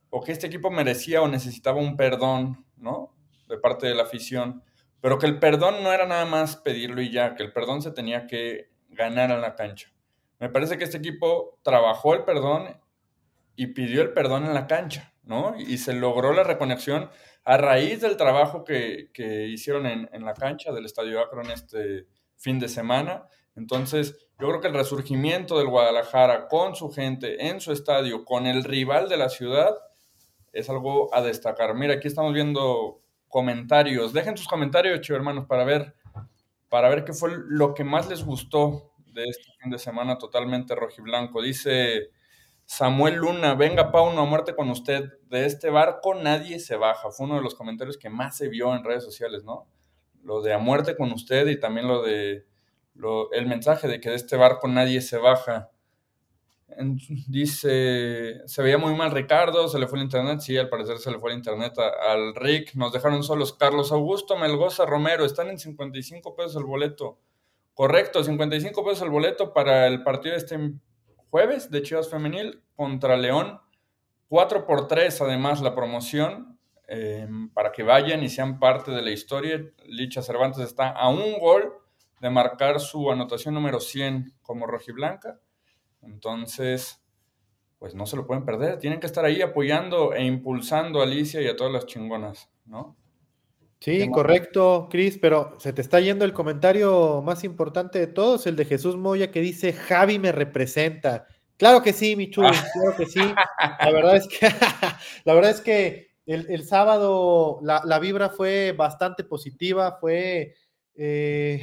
[0.10, 3.16] o que este equipo merecía o necesitaba un perdón, ¿no?
[3.48, 4.64] De parte de la afición,
[5.02, 7.92] pero que el perdón no era nada más pedirlo y ya, que el perdón se
[7.92, 9.92] tenía que ganar en la cancha.
[10.40, 12.78] Me parece que este equipo trabajó el perdón
[13.56, 15.56] y pidió el perdón en la cancha, ¿no?
[15.58, 17.10] Y se logró la reconexión
[17.44, 19.10] a raíz del trabajo que,
[19.50, 22.08] hicieron en, en, la cancha del Estadio Akron este
[22.38, 23.28] fin de semana.
[23.56, 28.48] Entonces, yo creo que el resurgimiento del Guadalajara con su gente en su estadio, con
[28.48, 29.76] el rival de la ciudad,
[30.52, 31.74] es algo a destacar.
[31.76, 34.14] Mira, aquí estamos viendo comentarios.
[34.14, 35.96] Dejen sus comentarios, chicos hermanos, para ver,
[36.70, 40.76] para ver qué fue lo que más les gustó de este fin de semana totalmente
[40.76, 41.42] rojiblanco.
[41.42, 42.12] Dice
[42.66, 45.20] Samuel Luna, venga Pauno a muerte con usted.
[45.30, 47.12] De este barco nadie se baja.
[47.12, 49.68] Fue uno de los comentarios que más se vio en redes sociales, ¿no?
[50.24, 52.46] Lo de a muerte con usted y también lo de
[53.32, 55.72] el mensaje de que de este barco nadie se baja.
[57.28, 61.12] dice, se veía muy mal Ricardo, se le fue el internet, sí, al parecer se
[61.12, 63.54] le fue el internet al Rick, nos dejaron solos.
[63.54, 67.20] Carlos Augusto Melgoza Romero, están en 55 pesos el boleto.
[67.74, 70.74] Correcto, 55 pesos el boleto para el partido de este
[71.34, 73.60] jueves de Chivas Femenil contra León.
[74.30, 79.10] 4 por 3 además la promoción eh, para que vayan y sean parte de la
[79.10, 79.60] historia.
[79.88, 81.74] Licha Cervantes está a un gol
[82.22, 85.40] de marcar su anotación número 100 como rojiblanca.
[86.04, 87.04] Entonces,
[87.80, 88.78] pues no se lo pueden perder.
[88.78, 92.96] Tienen que estar ahí apoyando e impulsando a Alicia y a todas las chingonas, ¿no?
[93.84, 98.56] Sí, correcto, Cris, pero se te está yendo el comentario más importante de todos, el
[98.56, 101.28] de Jesús Moya, que dice, Javi me representa.
[101.58, 103.20] Claro que sí, Michu, claro que sí.
[103.82, 104.48] La verdad es que,
[105.26, 110.56] la verdad es que el, sábado la, la, vibra fue bastante positiva, fue...
[110.96, 111.60] Eh,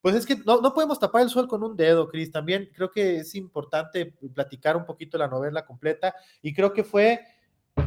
[0.00, 2.32] pues es que no, podemos tapar el sol con un dedo, Cris.
[2.32, 7.20] También creo que es importante platicar un poquito la novela completa y creo que fue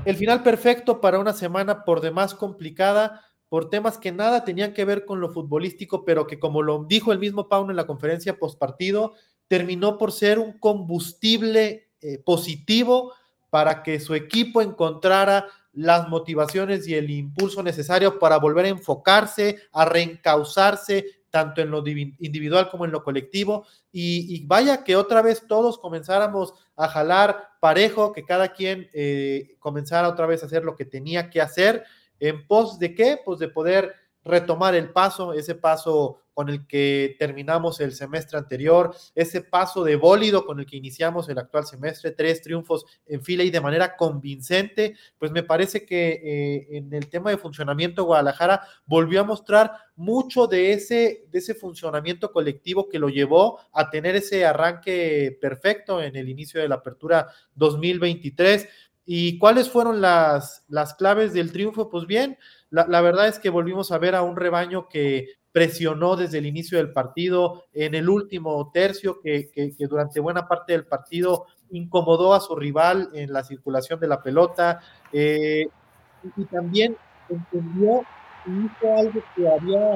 [0.05, 4.86] el final perfecto para una semana por demás complicada, por temas que nada tenían que
[4.86, 8.38] ver con lo futbolístico, pero que como lo dijo el mismo Pauno en la conferencia
[8.38, 9.13] postpartido,
[9.47, 13.13] terminó por ser un combustible eh, positivo
[13.49, 19.58] para que su equipo encontrara las motivaciones y el impulso necesario para volver a enfocarse,
[19.71, 23.65] a reencauzarse, tanto en lo individual como en lo colectivo.
[23.91, 30.08] Y, vaya que otra vez todos comenzáramos a jalar parejo, que cada quien eh, comenzara
[30.08, 31.84] otra vez a hacer lo que tenía que hacer.
[32.19, 33.19] ¿En pos de qué?
[33.23, 38.93] Pues de poder retomar el paso, ese paso con el que terminamos el semestre anterior,
[39.15, 43.43] ese paso de bólido con el que iniciamos el actual semestre, tres triunfos en fila
[43.43, 48.63] y de manera convincente, pues me parece que eh, en el tema de funcionamiento Guadalajara
[48.86, 54.17] volvió a mostrar mucho de ese, de ese funcionamiento colectivo que lo llevó a tener
[54.17, 58.67] ese arranque perfecto en el inicio de la apertura 2023.
[59.05, 61.89] ¿Y cuáles fueron las, las claves del triunfo?
[61.89, 62.37] Pues bien,
[62.69, 66.47] la, la, verdad es que volvimos a ver a un rebaño que presionó desde el
[66.47, 69.49] inicio del partido, en el último tercio, que,
[69.87, 74.81] durante buena parte del partido incomodó a su rival en la circulación de la pelota,
[75.13, 75.65] eh,
[76.35, 76.97] y también
[77.29, 78.01] entendió
[78.45, 79.93] y hizo algo que había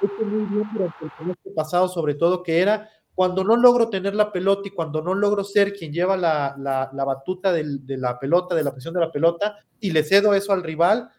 [0.00, 4.14] hecho muy bien durante el semestre pasado, sobre todo, que era cuando no logro tener
[4.14, 7.64] la pelota y cuando no logro ser quien lleva la, batuta de
[7.96, 11.10] la pelota, de la presión de la pelota, y le cedo eso al rival,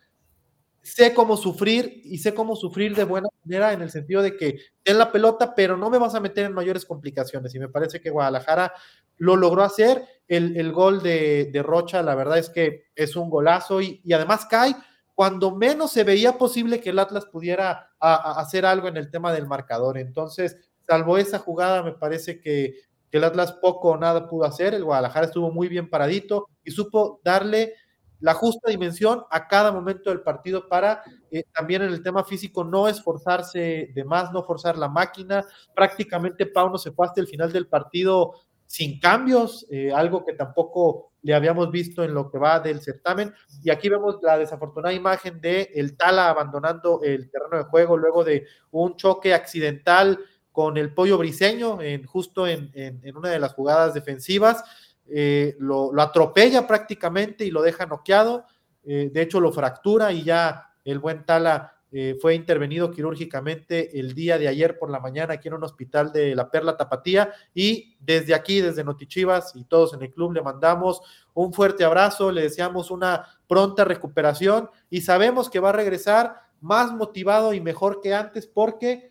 [0.82, 4.58] sé cómo sufrir y sé cómo sufrir de buena manera en el sentido de que
[4.84, 7.54] ten la pelota, pero no me vas a meter en mayores complicaciones.
[7.54, 8.74] Y me parece que Guadalajara
[9.18, 10.04] lo logró hacer.
[10.28, 14.76] El, gol de, Rocha, la verdad es que es un golazo y, además cae
[15.14, 19.46] cuando menos se veía posible que el Atlas pudiera hacer algo en el tema del
[19.46, 20.00] marcador.
[20.00, 20.58] Entonces,
[20.92, 22.76] salvo esa jugada, me parece que,
[23.12, 24.74] el Atlas poco o nada pudo hacer.
[24.74, 27.74] El Guadalajara estuvo muy bien paradito y supo darle
[28.22, 32.64] la justa dimensión a cada momento del partido para eh, también en el tema físico
[32.64, 35.46] no esforzarse de más, no forzar la máquina.
[35.76, 38.34] Prácticamente Pauno se fue hasta el final del partido
[38.66, 43.34] sin cambios, eh, algo que tampoco le habíamos visto en lo que va del certamen.
[43.62, 48.24] Y aquí vemos la desafortunada imagen de el Tala abandonando el terreno de juego luego
[48.24, 50.18] de un choque accidental
[50.52, 52.72] con el pollo briseño, en, justo en,
[53.16, 54.64] una de las jugadas defensivas.
[55.08, 58.46] Eh, lo, atropella prácticamente y lo deja noqueado.
[58.84, 64.14] Eh, de hecho, lo fractura y ya el buen Tala eh, fue intervenido quirúrgicamente el
[64.14, 67.98] día de ayer por la mañana aquí en un hospital de la Perla Tapatía y
[68.00, 71.02] desde aquí, desde Notichivas y todos en el club le mandamos
[71.34, 76.94] un fuerte abrazo, le deseamos una pronta recuperación y sabemos que va a regresar más
[76.94, 79.11] motivado y mejor que antes porque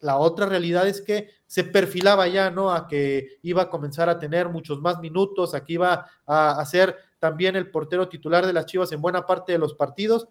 [0.00, 2.72] la otra realidad es que se perfilaba ya, ¿no?
[2.72, 7.56] A que iba a comenzar a tener muchos más minutos, aquí iba a, ser también
[7.56, 10.28] el portero titular de las Chivas en buena parte de los partidos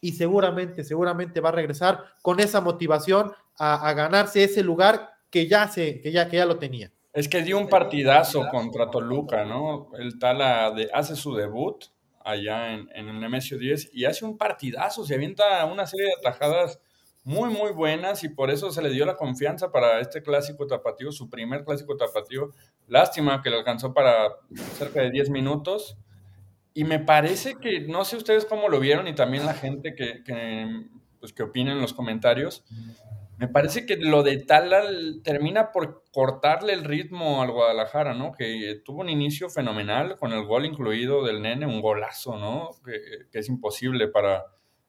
[0.00, 5.68] y seguramente, seguramente va a regresar con esa motivación a, ganarse ese lugar que ya,
[5.68, 6.90] se, que, ya, que ya lo tenía.
[7.12, 9.90] Es que dio un partidazo contra Toluca, ¿no?
[9.98, 11.84] El Tala hace su debut
[12.24, 16.12] allá en, en el Nemesio 10 y hace un partidazo, se avienta una serie de
[16.12, 16.80] atajadas
[17.24, 21.12] muy, muy buenas y por eso se le dio la confianza para este clásico tapatío,
[21.12, 22.50] su primer clásico tapatío.
[22.88, 24.36] Lástima que le alcanzó para
[24.76, 25.96] cerca de 10 minutos
[26.74, 30.24] y me parece que, no sé ustedes cómo lo vieron y también la gente que,
[30.24, 30.86] que,
[31.20, 32.64] pues, que opina en los comentarios,
[33.38, 34.82] me parece que lo de Tala
[35.24, 38.32] termina por cortarle el ritmo al Guadalajara, ¿no?
[38.32, 42.70] Que tuvo un inicio fenomenal con el gol incluido del nene, un golazo, ¿no?
[42.84, 43.00] Que,
[43.30, 44.46] que es imposible para,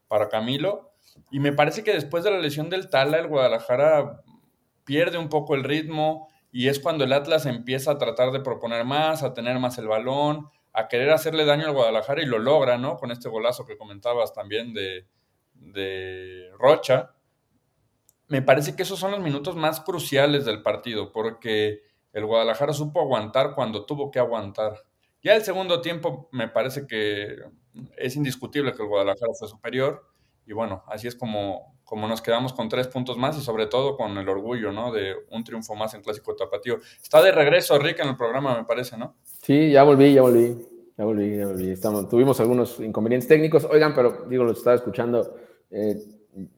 [0.07, 0.92] para Camilo.
[1.31, 4.21] Y me parece que después de la lesión del Tala, el Guadalajara
[4.85, 8.85] pierde un poco el ritmo y es cuando el Atlas empieza a tratar de proponer
[8.85, 12.77] más, a tener más el balón, a querer hacerle daño al Guadalajara y lo logra,
[12.77, 12.97] ¿no?
[12.97, 15.07] Con este golazo que comentabas también de,
[15.53, 17.11] de Rocha.
[18.27, 21.81] Me parece que esos son los minutos más cruciales del partido, porque
[22.13, 24.83] el Guadalajara supo aguantar cuando tuvo que aguantar.
[25.23, 27.37] Ya el segundo tiempo me parece que
[27.97, 30.12] es indiscutible que el Guadalajara fue superior.
[30.45, 33.95] Y bueno, así es como, como nos quedamos con tres puntos más y sobre todo
[33.95, 34.91] con el orgullo, ¿no?
[34.91, 36.79] De un triunfo más en Clásico Tapatío.
[37.01, 39.15] Está de regreso Rick en el programa, me parece, ¿no?
[39.23, 40.67] Sí, ya volví, ya volví.
[40.97, 41.71] Ya volví, ya volví.
[41.71, 43.65] Estamos, tuvimos algunos inconvenientes técnicos.
[43.65, 45.35] Oigan, pero digo, lo estaba escuchando.
[45.71, 45.97] Eh,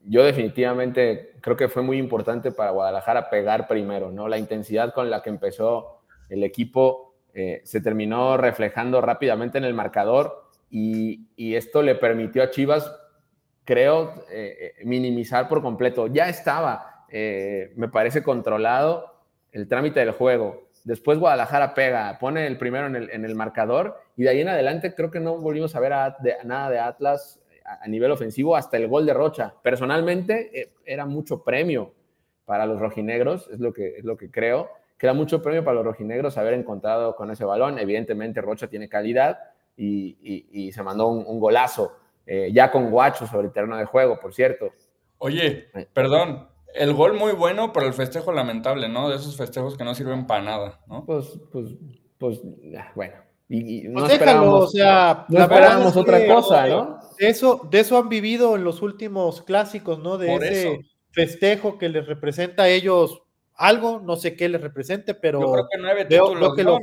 [0.04, 4.28] yo definitivamente creo que fue muy importante para Guadalajara pegar primero, ¿no?
[4.28, 9.74] La intensidad con la que empezó el equipo eh, se terminó reflejando rápidamente en el
[9.74, 12.90] marcador y, y esto le permitió a Chivas,
[13.66, 16.06] creo, eh, minimizar por completo.
[16.06, 19.14] Ya estaba, me parece, controlado
[19.52, 24.28] el trámite del juego Después Guadalajara pega, pone el primero en el, marcador y de
[24.28, 25.92] ahí en adelante creo que no volvimos a ver
[26.44, 29.52] nada de Atlas a, nivel ofensivo hasta el gol de Rocha.
[29.64, 31.92] Personalmente eh, era mucho premio
[32.44, 35.74] para los rojinegros, es lo, que, es lo que creo, que era mucho premio para
[35.74, 37.80] los rojinegros haber encontrado con ese balón.
[37.80, 39.40] Evidentemente Rocha tiene calidad
[39.76, 41.96] y, se mandó un, golazo,
[42.26, 44.72] eh, ya con Guacho sobre el terreno de juego, por cierto.
[45.18, 49.08] Oye, perdón, el gol muy bueno, pero el festejo lamentable, ¿no?
[49.08, 51.04] De esos festejos que no sirven para nada, ¿no?
[51.04, 51.70] Pues, pues,
[52.18, 52.40] pues,
[52.94, 53.14] bueno.
[53.48, 56.98] Y, no pues esperábamos, o sea, no esperábamos otra cosa, ¿no?
[57.16, 60.18] De eso, de eso han vivido en los últimos clásicos, ¿no?
[60.18, 60.80] De ese
[61.12, 63.22] festejo que les representa a ellos
[63.56, 66.78] algo, no sé qué les represente, pero Yo creo que nueve veo, que, lo,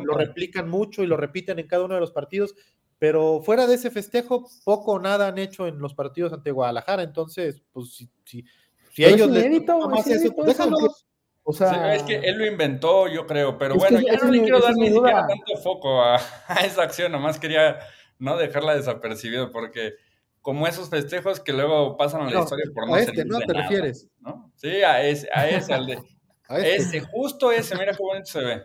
[0.00, 2.54] lo, replican mucho y lo repiten en cada uno de los partidos,
[2.98, 7.02] pero fuera de ese festejo, poco o nada han hecho en los partidos ante Guadalajara,
[7.02, 8.44] entonces, pues si, si
[8.92, 11.06] si ellos les eso, pues
[11.44, 14.60] O sea, es que él lo inventó, yo creo, pero bueno, ya no le quiero
[14.60, 16.16] dar ni siquiera tanto foco a,
[16.64, 17.78] esa acción, nomás quería
[18.18, 19.94] no dejarla desapercibida, porque
[20.42, 23.38] como esos festejos que luego pasan a la historia por no a este, ¿no?
[23.38, 24.08] ¿Te refieres?
[24.20, 24.52] ¿no?
[24.56, 25.98] Sí, a ese, a ese, al de.
[26.50, 26.74] Este.
[26.74, 28.62] Ese, justo ese, mira qué bonito se ve.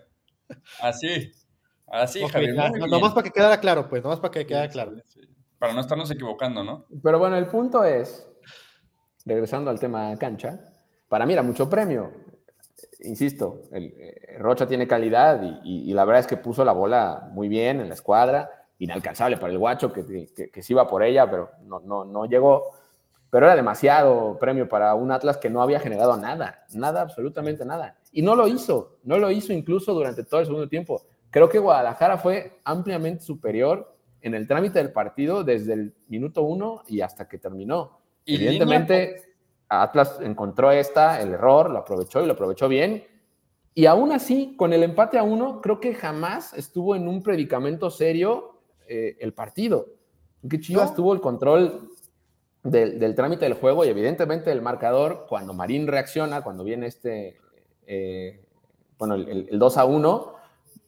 [0.82, 1.32] Así,
[1.88, 2.54] así, Javier.
[2.90, 4.92] nomás para que quedara claro, pues, nomás para que quedara claro.
[5.58, 6.86] Para no estarnos equivocando, ¿no?
[7.02, 8.28] Pero bueno, el punto es
[9.26, 10.60] regresando al tema cancha,
[11.08, 12.12] para mí era mucho premio.
[13.02, 17.48] Insisto, el, eh, Rocha tiene calidad y, la verdad es que puso la bola muy
[17.48, 21.52] bien en la escuadra, inalcanzable para el guacho que, que, se iba por ella, pero
[21.64, 22.72] no, no, no llegó.
[23.30, 27.98] Pero era demasiado premio para un Atlas que no había generado nada, nada, absolutamente nada.
[28.12, 31.02] Y no lo hizo, no lo hizo incluso durante todo el segundo tiempo.
[31.30, 36.84] Creo que Guadalajara fue ampliamente superior en el trámite del partido desde el minuto uno
[36.88, 38.00] y hasta que terminó.
[38.26, 39.24] Evidentemente,
[39.68, 43.06] Atlas encontró esta, el error, lo aprovechó y lo aprovechó bien.
[43.74, 47.90] Y aún así, con el empate a uno, creo que jamás estuvo en un predicamento
[47.90, 48.57] serio
[48.88, 49.88] eh, el partido.
[50.50, 51.92] Que Chivas tuvo el control
[52.64, 57.38] del, trámite del juego y evidentemente el marcador, cuando Marín reacciona, cuando viene este,
[57.86, 58.44] eh,
[58.98, 60.34] bueno, el, el, 2 a 1,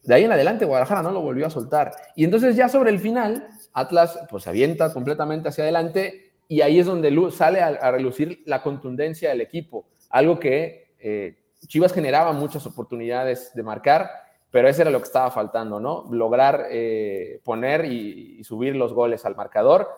[0.04, 1.92] de ahí en adelante Guadalajara no lo volvió a soltar.
[2.16, 6.80] Y entonces ya sobre el final, Atlas pues se avienta completamente hacia adelante y ahí
[6.80, 11.36] es donde sale a, relucir la contundencia del equipo, algo que eh,
[11.66, 14.10] Chivas generaba muchas oportunidades de marcar,
[14.50, 16.06] pero eso era lo que estaba faltando, ¿no?
[16.10, 19.88] Lograr eh, poner y, subir los goles al marcador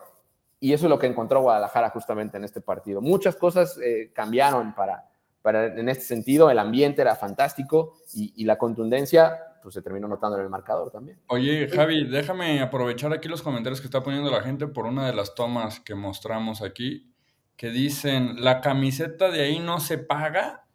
[0.59, 3.01] y eso es lo que encontró Guadalajara justamente en este partido.
[3.01, 5.09] Muchas cosas eh, cambiaron para,
[5.41, 10.37] para, en este sentido, el ambiente era fantástico y la contundencia pues se terminó notando
[10.37, 11.19] en el marcador también.
[11.27, 15.13] Oye, Javi, déjame aprovechar aquí los comentarios que está poniendo la gente por una de
[15.13, 17.13] las tomas que mostramos aquí,
[17.55, 20.65] que dicen, ¿la camiseta de ahí no se paga?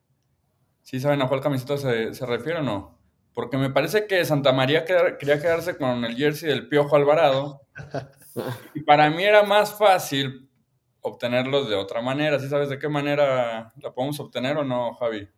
[0.83, 2.98] ¿Sí saben a cuál camiseta se, se refiere o no?
[3.39, 7.61] Porque me parece que Santa María quería quedarse con el jersey del Piojo Alvarado.
[8.75, 10.51] y para mí era más fácil
[11.03, 12.41] obtenerlos de otra manera.
[12.41, 15.29] ¿Sí sabes de qué manera la podemos obtener o no, Javi?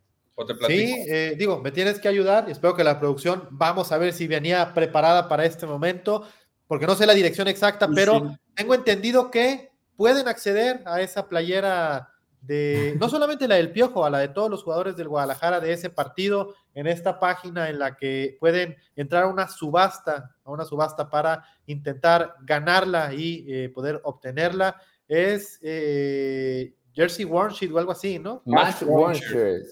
[0.65, 4.13] Sí, eh, digo, me tienes que ayudar y espero que la producción, vamos a ver
[4.13, 6.27] si venía preparada para este momento,
[6.65, 12.10] porque no sé la dirección exacta, pero tengo entendido que pueden acceder a esa playera
[12.41, 15.73] de, no solamente la del Piojo, a la de todos los jugadores del Guadalajara de
[15.73, 20.65] ese partido, en esta página en la que pueden entrar a una subasta, a una
[20.65, 24.81] subasta para intentar ganarla y eh, poder obtenerla.
[25.07, 28.41] Es eh, Jersey Warnsheet o algo así, ¿no?
[28.45, 29.63] Match Warnsheet.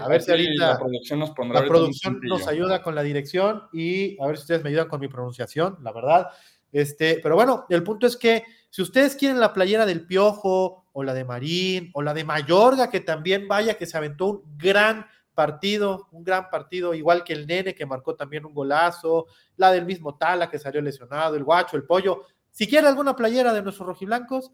[0.00, 3.64] A ver si ahorita la producción, nos, pondrá la producción nos ayuda con la dirección
[3.72, 6.28] y a ver si ustedes me ayudan con mi pronunciación, la verdad.
[6.72, 11.04] Este, pero bueno, el punto es que si ustedes quieren la playera del Piojo o
[11.04, 15.06] la de Marín o la de Mayorga, que también vaya, que se aventó un gran
[15.34, 19.26] partido, un gran partido, igual que el Nene, que marcó también un golazo,
[19.56, 22.22] la del mismo Tala, que salió lesionado, el Guacho, el Pollo.
[22.50, 24.52] Si quiere alguna playera de nuestros rojiblancos,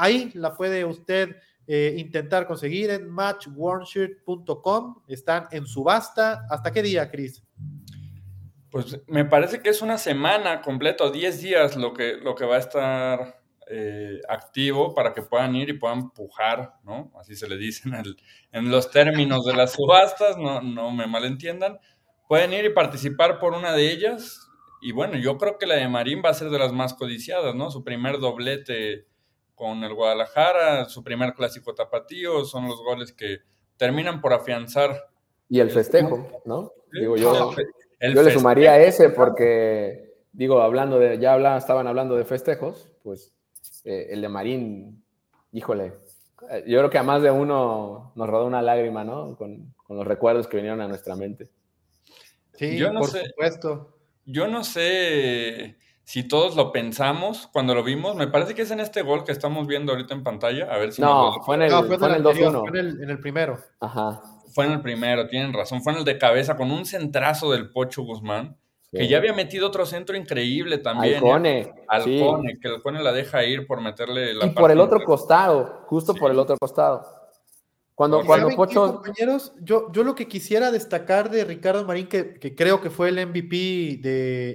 [0.00, 1.36] Ahí la puede usted
[1.66, 5.02] eh, intentar conseguir en matchwarnshirt.com.
[5.08, 6.46] Están en subasta.
[6.48, 7.42] ¿Hasta qué día, Cris?
[8.70, 12.56] Pues me parece que es una semana completa, 10 días lo que, lo que va
[12.56, 13.39] a estar
[13.72, 17.12] eh, activo para que puedan ir y puedan pujar, ¿no?
[17.20, 18.16] Así se le dice en,
[18.50, 21.78] en los términos de las subastas, no, no me malentiendan.
[22.26, 24.48] Pueden ir y participar por una de ellas.
[24.82, 27.54] Y bueno, yo creo que la de Marín va a ser de las más codiciadas,
[27.54, 27.70] ¿no?
[27.70, 29.06] Su primer doblete
[29.54, 33.38] con el Guadalajara, su primer clásico tapatío, son los goles que
[33.76, 35.10] terminan por afianzar.
[35.48, 36.72] Y el festejo, ¿no?
[36.92, 37.54] Digo, yo,
[38.00, 43.32] yo le sumaría ese porque, digo, hablando de, ya hablaban, estaban hablando de festejos, pues
[43.84, 45.04] eh, el de Marín,
[45.52, 45.94] híjole,
[46.66, 49.36] yo creo que a más de uno nos rodó una lágrima, ¿no?
[49.36, 51.50] Con, con los recuerdos que vinieron a nuestra mente.
[52.54, 53.96] Sí, yo no por supuesto.
[54.24, 58.80] Yo no sé si todos lo pensamos cuando lo vimos, me parece que es en
[58.80, 60.64] este gol que estamos viendo ahorita en pantalla.
[60.64, 62.68] A ver si no, fue en el, no, fue fue en el 2-1.
[62.68, 63.58] Fue en el, primero.
[63.80, 64.20] Ajá.
[64.52, 65.82] Fue en el primero, tienen razón.
[65.82, 68.56] Fue en el de cabeza con un centrazo del Pocho Guzmán,
[68.92, 71.16] que ya había metido otro centro increíble también.
[71.16, 71.72] Alcone.
[71.86, 76.14] Alcone, que Alcone la deja ir por meterle la Y por el otro costado, justo
[76.14, 77.20] por el otro costado.
[77.94, 78.94] Cuando, cuando Pocho...
[78.94, 83.26] compañeros, yo, yo lo que quisiera destacar de Ricardo Marín, que, creo que fue el
[83.26, 84.00] MVP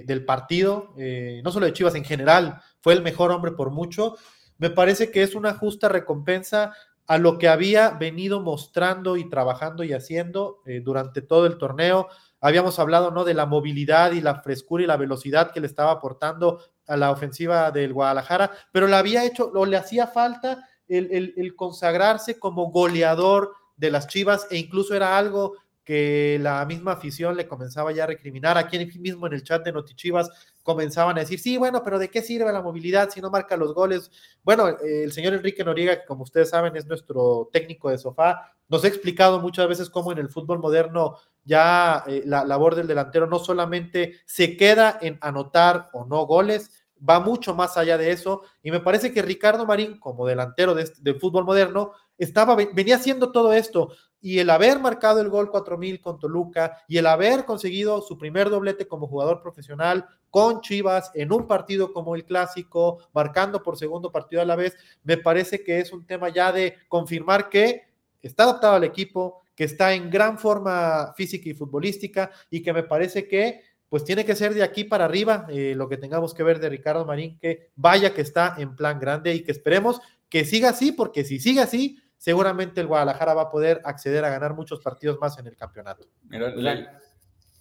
[0.04, 4.16] del partido, eh, no solo de Chivas en general, fue el mejor hombre por mucho,
[4.58, 6.72] me parece que es una justa recompensa
[7.06, 12.08] a lo que había venido mostrando y trabajando y haciendo eh, durante todo el torneo.
[12.46, 13.24] Habíamos hablado ¿no?
[13.24, 17.10] de la movilidad y la frescura y la velocidad que le estaba aportando a la
[17.10, 23.52] ofensiva del Guadalajara, pero le había hecho, o le hacía falta el, consagrarse como goleador
[23.76, 25.56] de las Chivas e incluso era algo
[25.86, 28.58] que la misma afición le comenzaba ya a recriminar.
[28.58, 30.28] Aquí mismo en el chat de Notichivas
[30.64, 33.72] comenzaban a decir, sí, bueno, pero ¿de qué sirve la movilidad si no marca los
[33.72, 34.10] goles?
[34.42, 38.82] Bueno, el señor Enrique Noriega, que como ustedes saben es nuestro técnico de sofá, nos
[38.82, 43.28] ha explicado muchas veces cómo en el fútbol moderno ya eh, la labor del delantero
[43.28, 48.42] no solamente se queda en anotar o no goles, va mucho más allá de eso.
[48.60, 53.30] Y me parece que Ricardo Marín, como delantero de, del fútbol moderno, estaba, venía haciendo
[53.30, 53.92] todo esto.
[54.26, 58.50] Y el haber marcado el gol 4000 con Toluca y el haber conseguido su primer
[58.50, 64.10] doblete como jugador profesional con Chivas en un partido como el clásico, marcando por segundo
[64.10, 67.82] partido a la vez, me parece que es un tema ya de confirmar que
[68.20, 72.82] está adaptado al equipo, que está en gran forma física y futbolística y que me
[72.82, 76.42] parece que pues tiene que ser de aquí para arriba eh, lo que tengamos que
[76.42, 80.44] ver de Ricardo Marín, que vaya que está en plan grande y que esperemos que
[80.44, 84.52] siga así, porque si sigue así, seguramente el Guadalajara va a poder acceder a ganar
[84.52, 86.08] muchos partidos más en el campeonato.
[86.24, 86.88] Mira, le,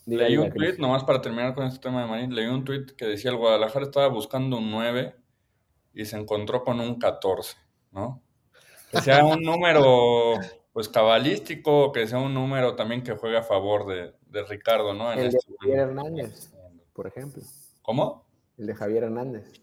[0.07, 3.05] leí un tweet, nomás para terminar con este tema de Marín, leí un tweet que
[3.05, 5.15] decía el Guadalajara estaba buscando un 9
[5.93, 7.57] y se encontró con un 14,
[7.91, 8.23] ¿no?
[8.89, 10.33] Que sea un número
[10.73, 15.13] pues cabalístico, que sea un número también que juegue a favor de, de Ricardo, ¿no?
[15.13, 16.51] el de este Javier Hernández,
[16.91, 17.43] por ejemplo.
[17.83, 18.25] ¿Cómo?
[18.57, 19.61] El de Javier Hernández.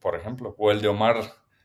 [0.00, 1.20] Por ejemplo, o el de Omar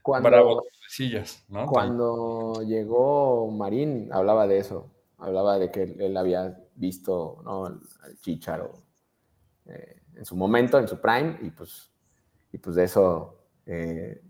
[0.08, 1.66] cuando, Bravo Sillas, ¿no?
[1.66, 7.66] Cuando llegó Marín, hablaba de eso, hablaba de que él, había visto ¿no?
[7.66, 7.80] al
[8.22, 8.72] Chicharo
[9.66, 11.92] eh, en su momento, en su prime, y pues,
[12.54, 14.22] y pues de eso eh,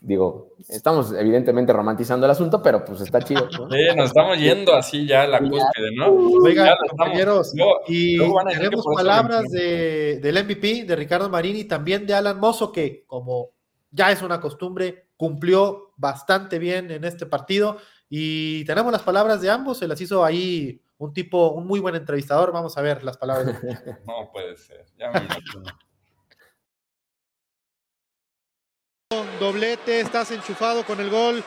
[0.00, 3.48] digo, estamos evidentemente romantizando el asunto, pero pues está chido.
[3.50, 3.68] ¿no?
[3.70, 6.12] Sí, nos estamos yendo así ya a la cúspide, ¿no?
[6.42, 7.54] Oiga, compañeros,
[7.86, 13.04] y tenemos palabras de, del MVP, de Ricardo Marini, y también de Alan Mozo, que
[13.06, 13.57] como
[13.90, 17.78] ya es una costumbre, cumplió bastante bien en este partido.
[18.08, 21.94] Y tenemos las palabras de ambos, se las hizo ahí un tipo, un muy buen
[21.94, 22.52] entrevistador.
[22.52, 23.60] Vamos a ver las palabras.
[24.06, 25.28] no puede ser, ya me
[29.38, 31.42] doblete, estás enchufado con el gol.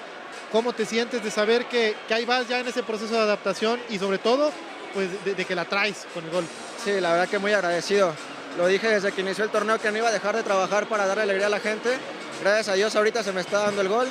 [0.52, 3.80] ¿Cómo te sientes de saber que, que ahí vas ya en ese proceso de adaptación
[3.90, 4.52] y sobre todo,
[4.94, 6.46] pues de, que la traes con el gol?
[6.84, 8.14] Sí, la verdad que muy agradecido.
[8.58, 11.06] Lo dije desde que inició el torneo que no iba a dejar de trabajar para
[11.06, 11.98] darle alegría a la gente.
[12.42, 14.08] Gracias a Dios ahorita se me está dando el gol.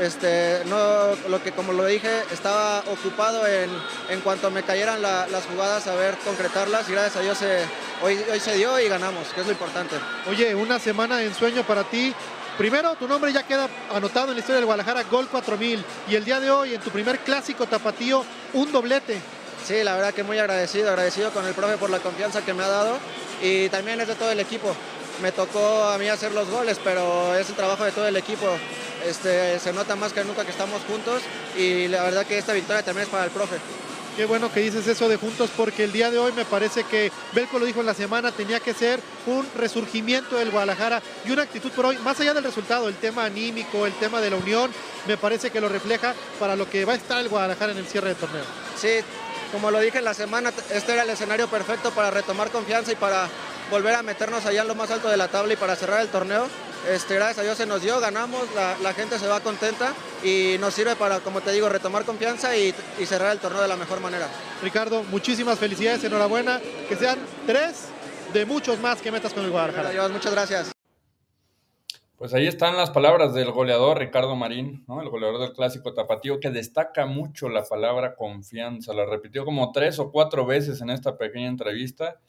[0.00, 3.70] Este, no, lo que como lo dije, estaba ocupado en,
[4.08, 7.38] en cuanto me cayeran las jugadas a ver concretarlas y gracias a Dios
[8.02, 9.96] hoy, hoy se dio y ganamos, que es lo importante.
[10.30, 12.14] Oye, una semana de ensueño para ti,
[12.58, 15.82] Primero, tu nombre ya queda anotado en la historia del Guadalajara, Gol 4000.
[16.10, 19.18] Y el día de hoy, en tu primer clásico tapatío, un doblete.
[19.66, 22.62] Sí, la verdad que muy agradecido, agradecido con el profe por la confianza que me
[22.62, 22.98] ha dado.
[23.40, 24.76] Y también es de todo el equipo.
[25.20, 28.46] Me tocó a mí hacer los goles, pero es el trabajo de todo el equipo.
[29.06, 31.22] Este, se nota más que nunca que estamos juntos
[31.56, 33.56] y la verdad que esta victoria también es para el profe.
[34.16, 37.10] Qué bueno que dices eso de juntos porque el día de hoy me parece que
[37.32, 41.42] Belco lo dijo en la semana, tenía que ser un resurgimiento del Guadalajara y una
[41.42, 44.70] actitud por hoy, más allá del resultado, el tema anímico, el tema de la unión,
[45.06, 47.86] me parece que lo refleja para lo que va a estar el Guadalajara en el
[47.86, 48.44] cierre del torneo.
[48.78, 48.98] Sí,
[49.50, 52.96] como lo dije en la semana, este era el escenario perfecto para retomar confianza y
[52.96, 53.30] para
[53.72, 56.08] volver a meternos allá en lo más alto de la tabla y para cerrar el
[56.08, 56.46] torneo.
[56.90, 60.74] Este, gracias a Dios se nos dio, ganamos, la, gente se va contenta y nos
[60.74, 62.74] sirve para, como te digo, retomar confianza y,
[63.06, 64.28] cerrar el torneo de la mejor manera.
[64.62, 67.86] Ricardo, muchísimas felicidades, enhorabuena, que sean tres
[68.34, 70.08] de muchos más que metas con el Guadalajara.
[70.08, 70.72] Muchas gracias.
[72.16, 75.00] Pues ahí están las palabras del goleador Ricardo Marín, ¿no?
[75.00, 78.92] el goleador del clásico tapatío, que destaca mucho la palabra confianza.
[78.92, 82.20] La repitió como tres o cuatro veces en esta pequeña entrevista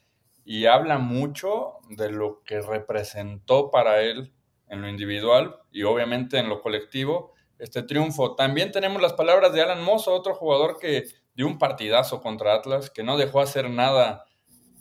[0.45, 4.33] y habla mucho de lo que representó para él
[4.67, 8.35] en lo individual y obviamente en lo colectivo este triunfo.
[8.35, 12.89] También tenemos las palabras de Alan Mozo, otro jugador que dio un partidazo contra Atlas,
[12.89, 14.25] que no dejó hacer nada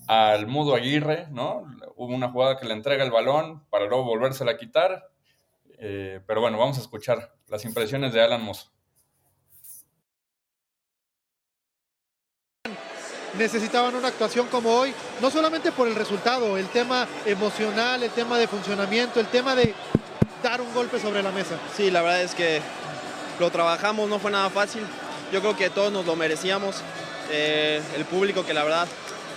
[0.08, 1.64] al Mudo Aguirre, ¿no?
[1.96, 5.10] Hubo una jugada que le entrega el balón para luego volvérsela a quitar.
[5.78, 8.72] Eh, pero bueno, vamos a escuchar las impresiones de Alan Mozo.
[13.38, 18.38] Necesitaban una actuación como hoy, no solamente por el resultado, el tema emocional, el tema
[18.38, 19.74] de funcionamiento, el tema de
[20.42, 21.56] dar un golpe sobre la mesa.
[21.76, 22.60] Sí, la verdad es que
[23.38, 24.82] lo trabajamos, no fue nada fácil.
[25.32, 26.76] Yo creo que todos nos lo merecíamos.
[27.30, 28.86] Eh, el público que la verdad,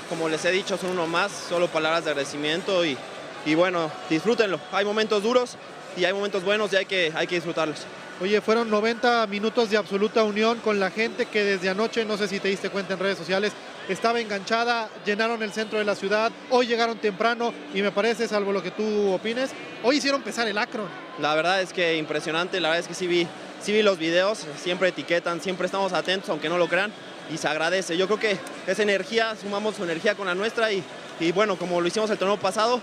[0.10, 2.98] como les he dicho, son uno más, solo palabras de agradecimiento y,
[3.46, 4.60] y bueno, disfrútenlo.
[4.72, 5.56] Hay momentos duros
[5.96, 7.86] y hay momentos buenos y hay que, hay que disfrutarlos.
[8.22, 12.28] Oye, fueron 90 minutos de absoluta unión con la gente que desde anoche, no sé
[12.28, 13.52] si te diste cuenta en redes sociales,
[13.90, 18.52] estaba enganchada, llenaron el centro de la ciudad, hoy llegaron temprano y me parece, salvo
[18.52, 19.52] lo que tú opines,
[19.84, 20.88] hoy hicieron pesar el Acron.
[21.20, 23.28] La verdad es que impresionante, la verdad es que sí vi,
[23.62, 26.92] sí vi los videos, siempre etiquetan, siempre estamos atentos, aunque no lo crean,
[27.32, 27.98] y se agradece.
[27.98, 30.84] Yo creo que esa energía, sumamos su energía con la nuestra y,
[31.20, 32.82] y bueno, como lo hicimos el torneo pasado,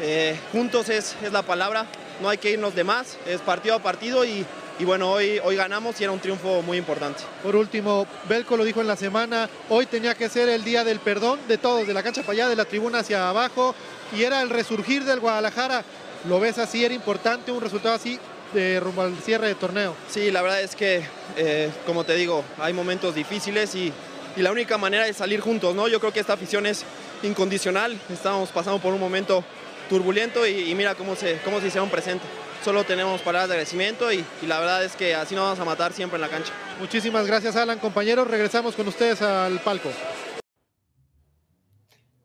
[0.00, 1.86] eh, juntos es, es la palabra,
[2.20, 4.44] no hay que irnos de más, es partido a partido y
[4.80, 7.22] y bueno, hoy, hoy ganamos y era un triunfo muy importante.
[7.42, 11.00] Por último, Belco lo dijo en la semana, hoy tenía que ser el día del
[11.00, 13.74] perdón de todos, de la cancha para allá, de la tribuna hacia abajo,
[14.16, 15.84] y era el resurgir del Guadalajara.
[16.26, 16.82] ¿Lo ves así?
[16.82, 18.18] ¿Era importante un resultado así
[18.54, 19.94] de rumbo al cierre de torneo?
[20.08, 21.02] Sí, la verdad es que,
[21.36, 23.92] eh, como te digo, hay momentos difíciles y,
[24.34, 25.88] y, la única manera es salir juntos, ¿no?
[25.88, 26.84] Yo creo que esta afición es
[27.22, 29.44] incondicional, estamos pasando por un momento
[29.90, 32.24] turbulento y, mira cómo se, cómo se hicieron presente
[32.64, 35.92] solo tenemos palabras de agradecimiento y, la verdad es que así nos vamos a matar
[35.92, 36.52] siempre en la cancha.
[36.78, 38.28] Muchísimas gracias Alan, compañeros.
[38.28, 39.90] Regresamos con ustedes al palco.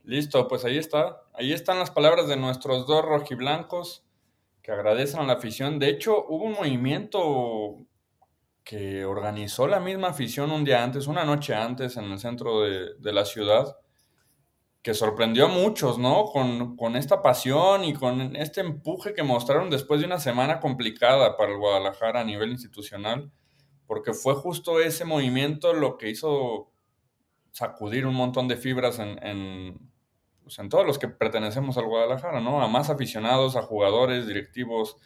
[0.03, 1.23] Listo, pues ahí está.
[1.33, 4.03] Ahí están las palabras de nuestros dos rojiblancos
[4.61, 5.79] que agradecen a la afición.
[5.79, 7.86] De hecho, hubo un movimiento
[8.63, 12.95] que organizó la misma afición un día antes, una noche antes, en el centro de,
[12.97, 13.77] de la ciudad,
[14.86, 16.25] que sorprendió a muchos, ¿no?
[16.25, 21.38] Con, con, esta pasión y con este empuje que mostraron después de una semana complicada
[21.38, 23.31] para el Guadalajara a nivel institucional,
[23.88, 26.71] porque fue justo ese movimiento lo que hizo
[27.49, 29.91] sacudir un montón de fibras en, en,
[30.43, 32.61] pues en todos los que pertenecemos al Guadalajara, ¿no?
[32.61, 34.97] A más aficionados, a jugadores, directivos,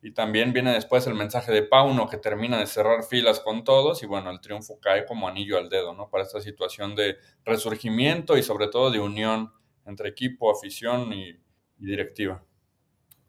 [0.00, 4.02] y también viene después el mensaje de Pauno que termina de cerrar filas con todos
[4.02, 6.08] y bueno, el triunfo cae como anillo al dedo, ¿no?
[6.08, 9.52] Para esta situación de resurgimiento y sobre todo de unión
[9.86, 12.42] entre equipo, afición y, y directiva.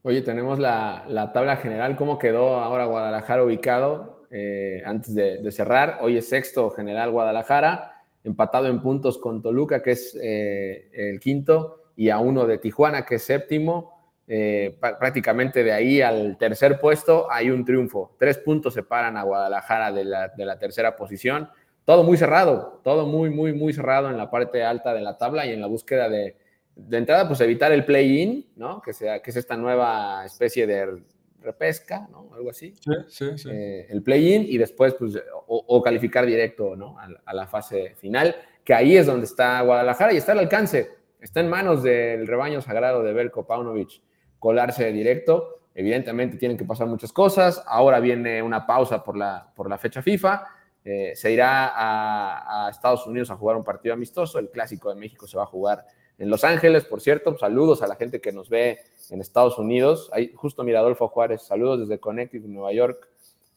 [0.02, 6.00] Oye, tenemos la, la, tabla general, ¿cómo quedó ahora Guadalajara ubicado eh, antes de, cerrar?
[6.02, 11.92] Hoy es sexto general Guadalajara, empatado en puntos con Toluca, que es eh, el quinto,
[11.98, 13.99] y a uno de Tijuana, que es séptimo
[14.32, 18.16] eh, prácticamente de ahí al tercer puesto hay un triunfo.
[18.20, 21.50] Tres puntos separan a Guadalajara de la, de la, tercera posición.
[21.84, 25.48] Todo muy cerrado, todo muy, muy, muy cerrado en la parte alta de la tabla
[25.48, 26.38] y en la búsqueda de,
[26.76, 28.84] de entrada, pues evitar el play-in, ¿no?
[28.84, 31.02] Que, sea, que es esta nueva especie de
[31.42, 32.30] repesca, ¿no?
[32.36, 32.76] Algo así.
[32.76, 33.50] Sí, sí, sí.
[33.52, 35.16] Eh, el play-in y después, pues,
[35.48, 37.00] o, o calificar directo, ¿no?
[37.00, 40.92] A, a, la fase final, que ahí es donde está Guadalajara y está al alcance.
[41.20, 44.02] Está en manos del rebaño sagrado de Belko Paunovic
[44.40, 45.60] colarse directo.
[45.76, 47.64] Evidentemente tienen que pasar muchas cosas.
[47.68, 50.46] Ahora viene una pausa por la, por la fecha FIFA.
[50.84, 54.40] Eh, se irá a, a, Estados Unidos a jugar un partido amistoso.
[54.40, 55.86] El Clásico de México se va a jugar
[56.18, 57.38] en Los Ángeles, por cierto.
[57.38, 58.80] Saludos a la gente que nos ve
[59.10, 60.10] en Estados Unidos.
[60.14, 63.08] Ahí, justo mira, Adolfo Juárez, saludos desde Connecticut, Nueva York.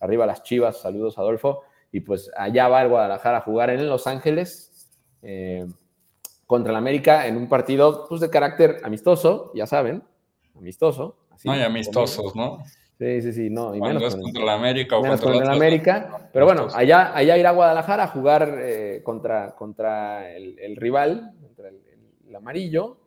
[0.00, 1.62] Arriba las Chivas, saludos Adolfo.
[1.90, 4.90] Y pues allá va el Guadalajara a jugar en Los Ángeles
[5.22, 5.66] eh,
[6.46, 10.02] contra el América en un partido pues, de carácter amistoso, ya saben,
[10.56, 11.16] amistoso.
[11.30, 12.62] Así, no hay amistosos, ¿no?
[12.98, 13.74] Sí, sí, sí, no.
[13.74, 16.28] Y Cuando menos es con, contra la América o menos contra con el América.
[16.32, 21.32] Pero bueno, allá, allá irá a Guadalajara a jugar eh, contra, contra el, el rival,
[21.40, 21.80] contra el,
[22.28, 22.98] el, amarillo,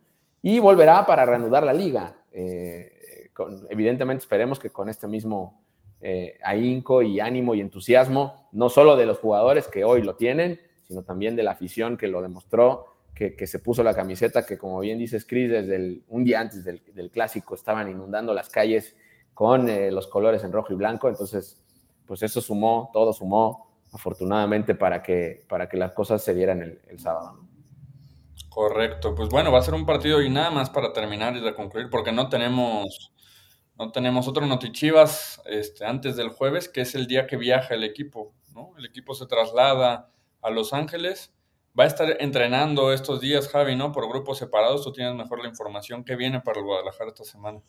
[0.42, 2.18] y volverá para reanudar la liga.
[2.32, 5.62] Eh, con, evidentemente esperemos que con este mismo
[6.02, 10.60] eh, ahínco y ánimo y entusiasmo, no solo de los jugadores que hoy lo tienen,
[10.84, 14.82] sino también de la afición que lo demostró que, se puso la camiseta, que como
[14.82, 18.96] bien dices, Cris, desde un día antes del, clásico estaban inundando las calles
[19.34, 21.08] con eh, los colores en rojo y blanco.
[21.08, 21.64] Entonces,
[22.06, 26.82] pues eso sumó, todo sumó, afortunadamente, para que, para que las cosas se dieran el,
[26.88, 27.40] el sábado.
[28.50, 29.16] Correcto.
[29.16, 31.90] Pues bueno, va a ser un partido y nada más para terminar y de concluir,
[31.90, 33.14] porque no tenemos,
[33.78, 37.86] no tenemos otro Notichivas este, antes del jueves, que es el día que viaja el
[37.86, 38.34] equipo.
[38.54, 38.74] ¿no?
[38.78, 40.12] El equipo se traslada
[40.42, 41.35] a Los Ángeles
[41.78, 43.92] va a estar entrenando estos días, Javi, ¿no?
[43.92, 44.84] Por grupos separados.
[44.84, 47.62] Tú tienes mejor la información que viene para el Guadalajara esta semana.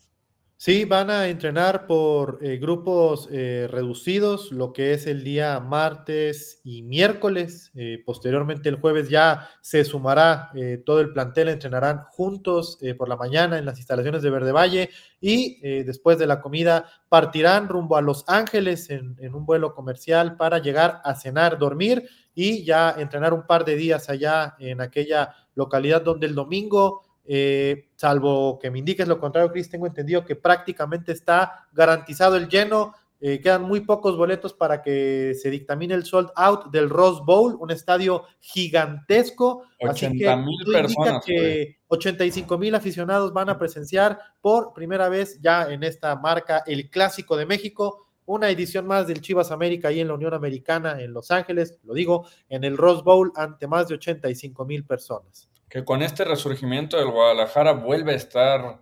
[0.59, 6.61] Sí, van a entrenar por eh, grupos eh, reducidos, lo que es el día martes
[6.63, 7.71] y miércoles.
[7.75, 10.51] Eh, posteriormente, el jueves ya se sumará
[10.83, 14.89] todo el plantel, entrenarán juntos por la mañana en las instalaciones de Verde Valle
[15.21, 20.37] y después de la comida partirán rumbo a Los Ángeles en, en un vuelo comercial
[20.37, 25.33] para llegar a cenar, dormir y ya entrenar un par de días allá en aquella
[25.55, 30.35] localidad donde el domingo eh, salvo que me indiques lo contrario, Chris, tengo entendido que
[30.35, 32.93] prácticamente está garantizado el lleno.
[33.19, 37.57] Eh, quedan muy pocos boletos para que se dictamine el sold out del Rose Bowl,
[37.59, 39.63] un estadio gigantesco.
[39.81, 45.41] 80, así que mil personas, que 85 mil aficionados van a presenciar por primera vez
[45.41, 48.06] ya en esta marca el Clásico de México.
[48.27, 51.93] Una edición más del Chivas América ahí en la Unión Americana en Los Ángeles, lo
[51.95, 56.95] digo, en el Rose Bowl ante más de 85 mil personas que con este resurgimiento
[56.97, 58.81] del Guadalajara vuelve a estar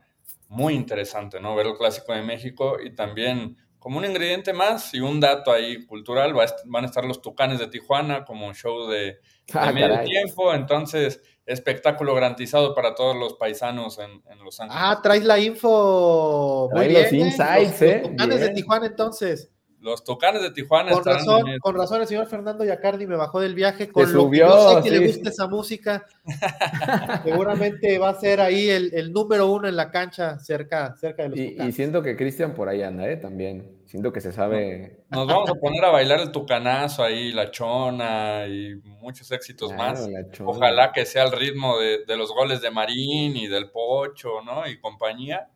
[0.49, 1.55] muy interesante, ¿no?
[1.55, 5.85] Ver el Clásico de México y también como un ingrediente más y un dato ahí
[5.87, 9.19] cultural, va a van a estar los Tucanes de Tijuana como un show de, de
[9.53, 10.05] Ah, medio caray.
[10.07, 14.81] tiempo, entonces espectáculo garantizado para todos los paisanos en, en Los Ángeles.
[14.83, 16.69] Ah, traes la info.
[16.73, 18.03] Muy Trae los bien, insights, los, ¿eh?
[18.17, 18.53] Los de Bien.
[18.55, 19.51] Tijuana, entonces.
[19.91, 23.15] Los Tucanes de Tijuana Con estarán razón, en- con razón, el señor Fernando Yacardi me
[23.15, 26.05] bajó del viaje con lo subió, que yo sé que le gusta esa música.
[27.23, 31.29] Seguramente va a ser ahí el, el número uno en la cancha, cerca, cerca de
[31.29, 33.17] los Y, siento que Cristian por ahí anda, ¿eh?
[33.17, 33.71] También.
[33.85, 35.03] Siento que se sabe.
[35.09, 39.99] Nos vamos a poner a bailar el tucanazo ahí, la chona y muchos éxitos Claro,
[39.99, 40.09] más.
[40.43, 44.67] Ojalá que sea el ritmo de, de los goles de Marín y del Pocho, ¿no?
[44.67, 45.47] Y compañía,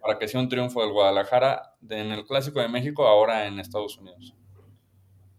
[0.00, 3.98] para que sea un triunfo del Guadalajara en el Clásico de México, ahora en Estados
[3.98, 4.34] Unidos.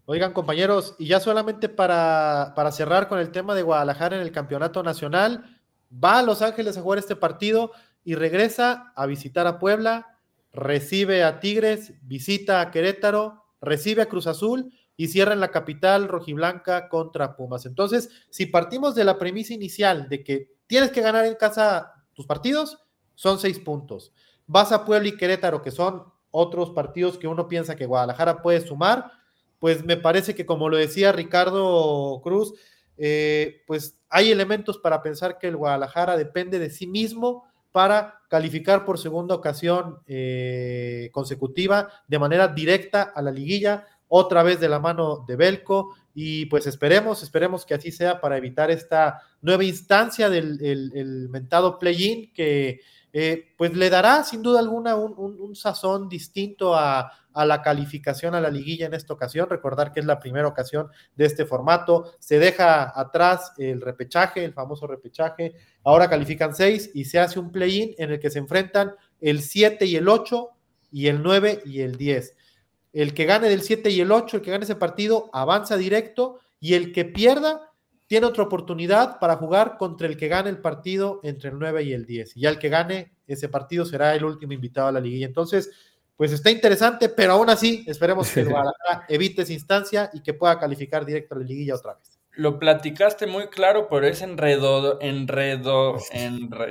[0.04, 4.32] Oigan, compañeros, y ya solamente para, para cerrar con el tema de Guadalajara en el
[4.32, 5.60] campeonato nacional,
[5.92, 7.72] va a Los Ángeles a jugar este partido
[8.04, 10.18] y regresa a visitar a Puebla,
[10.52, 16.08] recibe a Tigres, visita a Querétaro, recibe a Cruz Azul y cierra en la capital
[16.08, 17.66] rojiblanca contra Pumas.
[17.66, 22.26] Entonces, si partimos de la premisa inicial de que tienes que ganar en casa tus
[22.26, 22.78] partidos,
[23.20, 24.14] son seis puntos.
[24.46, 28.62] Vas a Puebla y Querétaro, que son otros partidos que uno piensa que Guadalajara puede
[28.62, 29.12] sumar,
[29.58, 32.54] pues me parece que como lo decía Ricardo Cruz,
[32.96, 38.86] eh, pues hay elementos para pensar que el Guadalajara depende de sí mismo para calificar
[38.86, 44.78] por segunda ocasión eh, consecutiva de manera directa a la liguilla, otra vez de la
[44.78, 50.28] mano de Belco, y pues esperemos, esperemos que así sea para evitar esta nueva instancia
[50.28, 52.80] del el, mentado play-in que
[53.12, 58.50] eh, pues le dará sin duda alguna un, sazón distinto a, la calificación a la
[58.50, 59.48] liguilla en esta ocasión.
[59.48, 62.12] Recordar que es la primera ocasión de este formato.
[62.18, 65.54] Se deja atrás el repechaje, el famoso repechaje.
[65.84, 69.84] Ahora califican seis y se hace un play-in en el que se enfrentan el 7
[69.86, 70.50] y el 8
[70.92, 72.36] y el 9 y el 10.
[72.92, 76.40] El que gane del 7 y el 8, el que gane ese partido, avanza directo
[76.58, 77.69] y el que pierda
[78.10, 81.92] tiene otra oportunidad para jugar contra el que gane el partido entre el 9 y
[81.92, 82.36] el 10.
[82.36, 85.26] Y ya el que gane ese partido será el último invitado a la liguilla.
[85.26, 85.70] Entonces,
[86.16, 90.34] pues está interesante, pero aún así esperemos que el Guadalajara evite esa instancia y que
[90.34, 92.19] pueda calificar directo a la liguilla otra vez.
[92.32, 95.96] Lo platicaste muy claro, pero es enredo, enredo,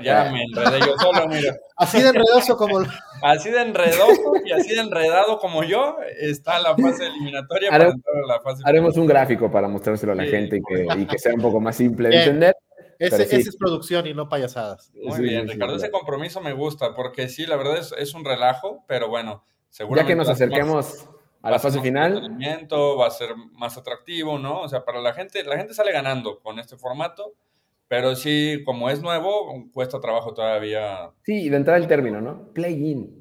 [0.02, 1.58] ya me enredé yo solo, mira.
[1.78, 2.80] Así de enredoso como...
[3.22, 8.28] Así de enredoso y así de enredado como yo está la fase eliminatoria haremos, para
[8.28, 10.62] la fase Haremos un gráfico para mostrárselo a la gente
[10.96, 12.56] y que, sea un poco más simple de entender.
[12.98, 14.92] Ese, es producción y no payasadas.
[14.94, 18.84] Muy bien, Ricardo, ese compromiso me gusta, porque sí, la verdad es, es un relajo,
[18.88, 20.14] pero bueno, seguramente...
[20.14, 21.10] Ya que nos acerquemos
[21.42, 22.38] a la fase final.
[22.42, 24.62] Va a ser más atractivo, ¿no?
[24.62, 27.34] O sea, para la gente, la gente sale ganando con este formato,
[27.88, 31.12] pero sí, como es nuevo, cuesta trabajo todavía.
[31.24, 32.54] Sí, de entrada el término, ¿no?
[32.54, 33.20] Play-in.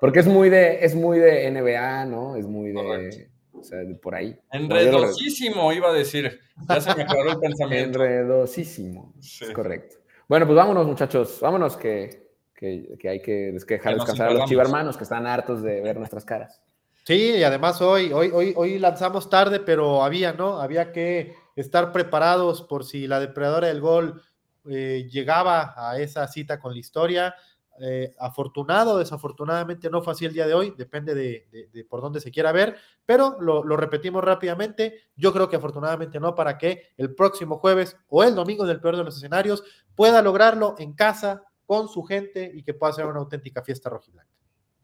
[0.00, 2.36] Porque, es muy de, es muy de NBA, ¿no?
[2.36, 3.30] Es muy de.
[3.52, 4.38] O sea, por ahí.
[4.52, 6.40] Enredosísimo, iba a decir.
[6.68, 8.04] Ya se me aclaró el pensamiento.
[8.04, 9.14] Enredosísimo.
[9.20, 9.96] Es correcto.
[10.28, 11.38] Bueno, pues vámonos, muchachos.
[11.40, 15.96] Vámonos que, que, hay que, dejar descansar a los chivarmanos que están hartos de ver
[15.96, 16.62] nuestras caras.
[17.08, 20.60] Sí, y además hoy, hoy, hoy, hoy lanzamos tarde, pero había, ¿no?
[20.60, 24.22] Había que estar preparados por si la depredadora del gol
[24.68, 27.34] eh, llegaba a esa cita con la historia.
[27.80, 32.30] Eh, afortunado, desafortunadamente no fue así el día de hoy, depende de, por dónde se
[32.30, 35.04] quiera ver, pero lo, lo, repetimos rápidamente.
[35.16, 38.98] Yo creo que afortunadamente no, para que el próximo jueves o el domingo del peor
[38.98, 43.20] de los escenarios pueda lograrlo en casa con su gente y que pueda ser una
[43.20, 44.37] auténtica fiesta rojiblanca.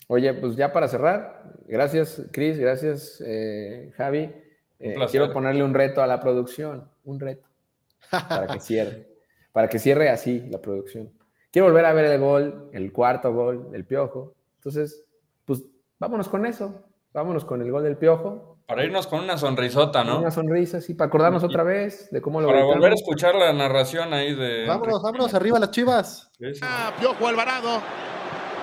[0.07, 4.30] Oye, pues ya para cerrar, gracias Cris, gracias eh, Javi.
[4.78, 7.48] Eh, quiero ponerle un reto a la producción, un reto,
[8.11, 9.09] para que cierre,
[9.52, 11.11] para que cierre así la producción.
[11.50, 14.34] Quiero volver a ver el gol, el cuarto gol del Piojo.
[14.57, 15.05] Entonces,
[15.44, 15.62] pues
[15.98, 18.59] vámonos con eso, vámonos con el gol del Piojo.
[18.66, 20.18] Para irnos con una sonrisota, ¿no?
[20.18, 23.52] Una sonrisa, sí, para acordarnos otra vez de cómo lo Para volver a escuchar la
[23.52, 24.66] narración ahí de...
[24.66, 26.30] Vámonos, vámonos, arriba las chivas.
[26.62, 27.80] Ah, Piojo Alvarado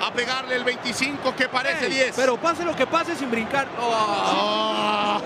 [0.01, 2.15] a pegarle el 25 que parece 10.
[2.15, 3.67] Pero pase lo que pase sin brincar.
[3.79, 5.21] Oh.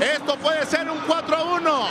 [0.00, 1.86] Esto puede ser un 4-1.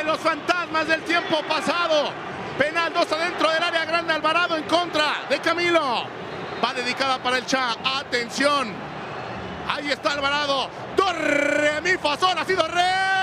[0.00, 2.10] En los fantasmas del tiempo pasado.
[2.58, 6.04] Penal 2 adentro del área grande Alvarado en contra de Camilo.
[6.64, 7.76] Va dedicada para el Cha.
[7.98, 8.72] Atención.
[9.68, 10.68] Ahí está Alvarado.
[10.96, 13.15] Torre mi fasón ha sido re.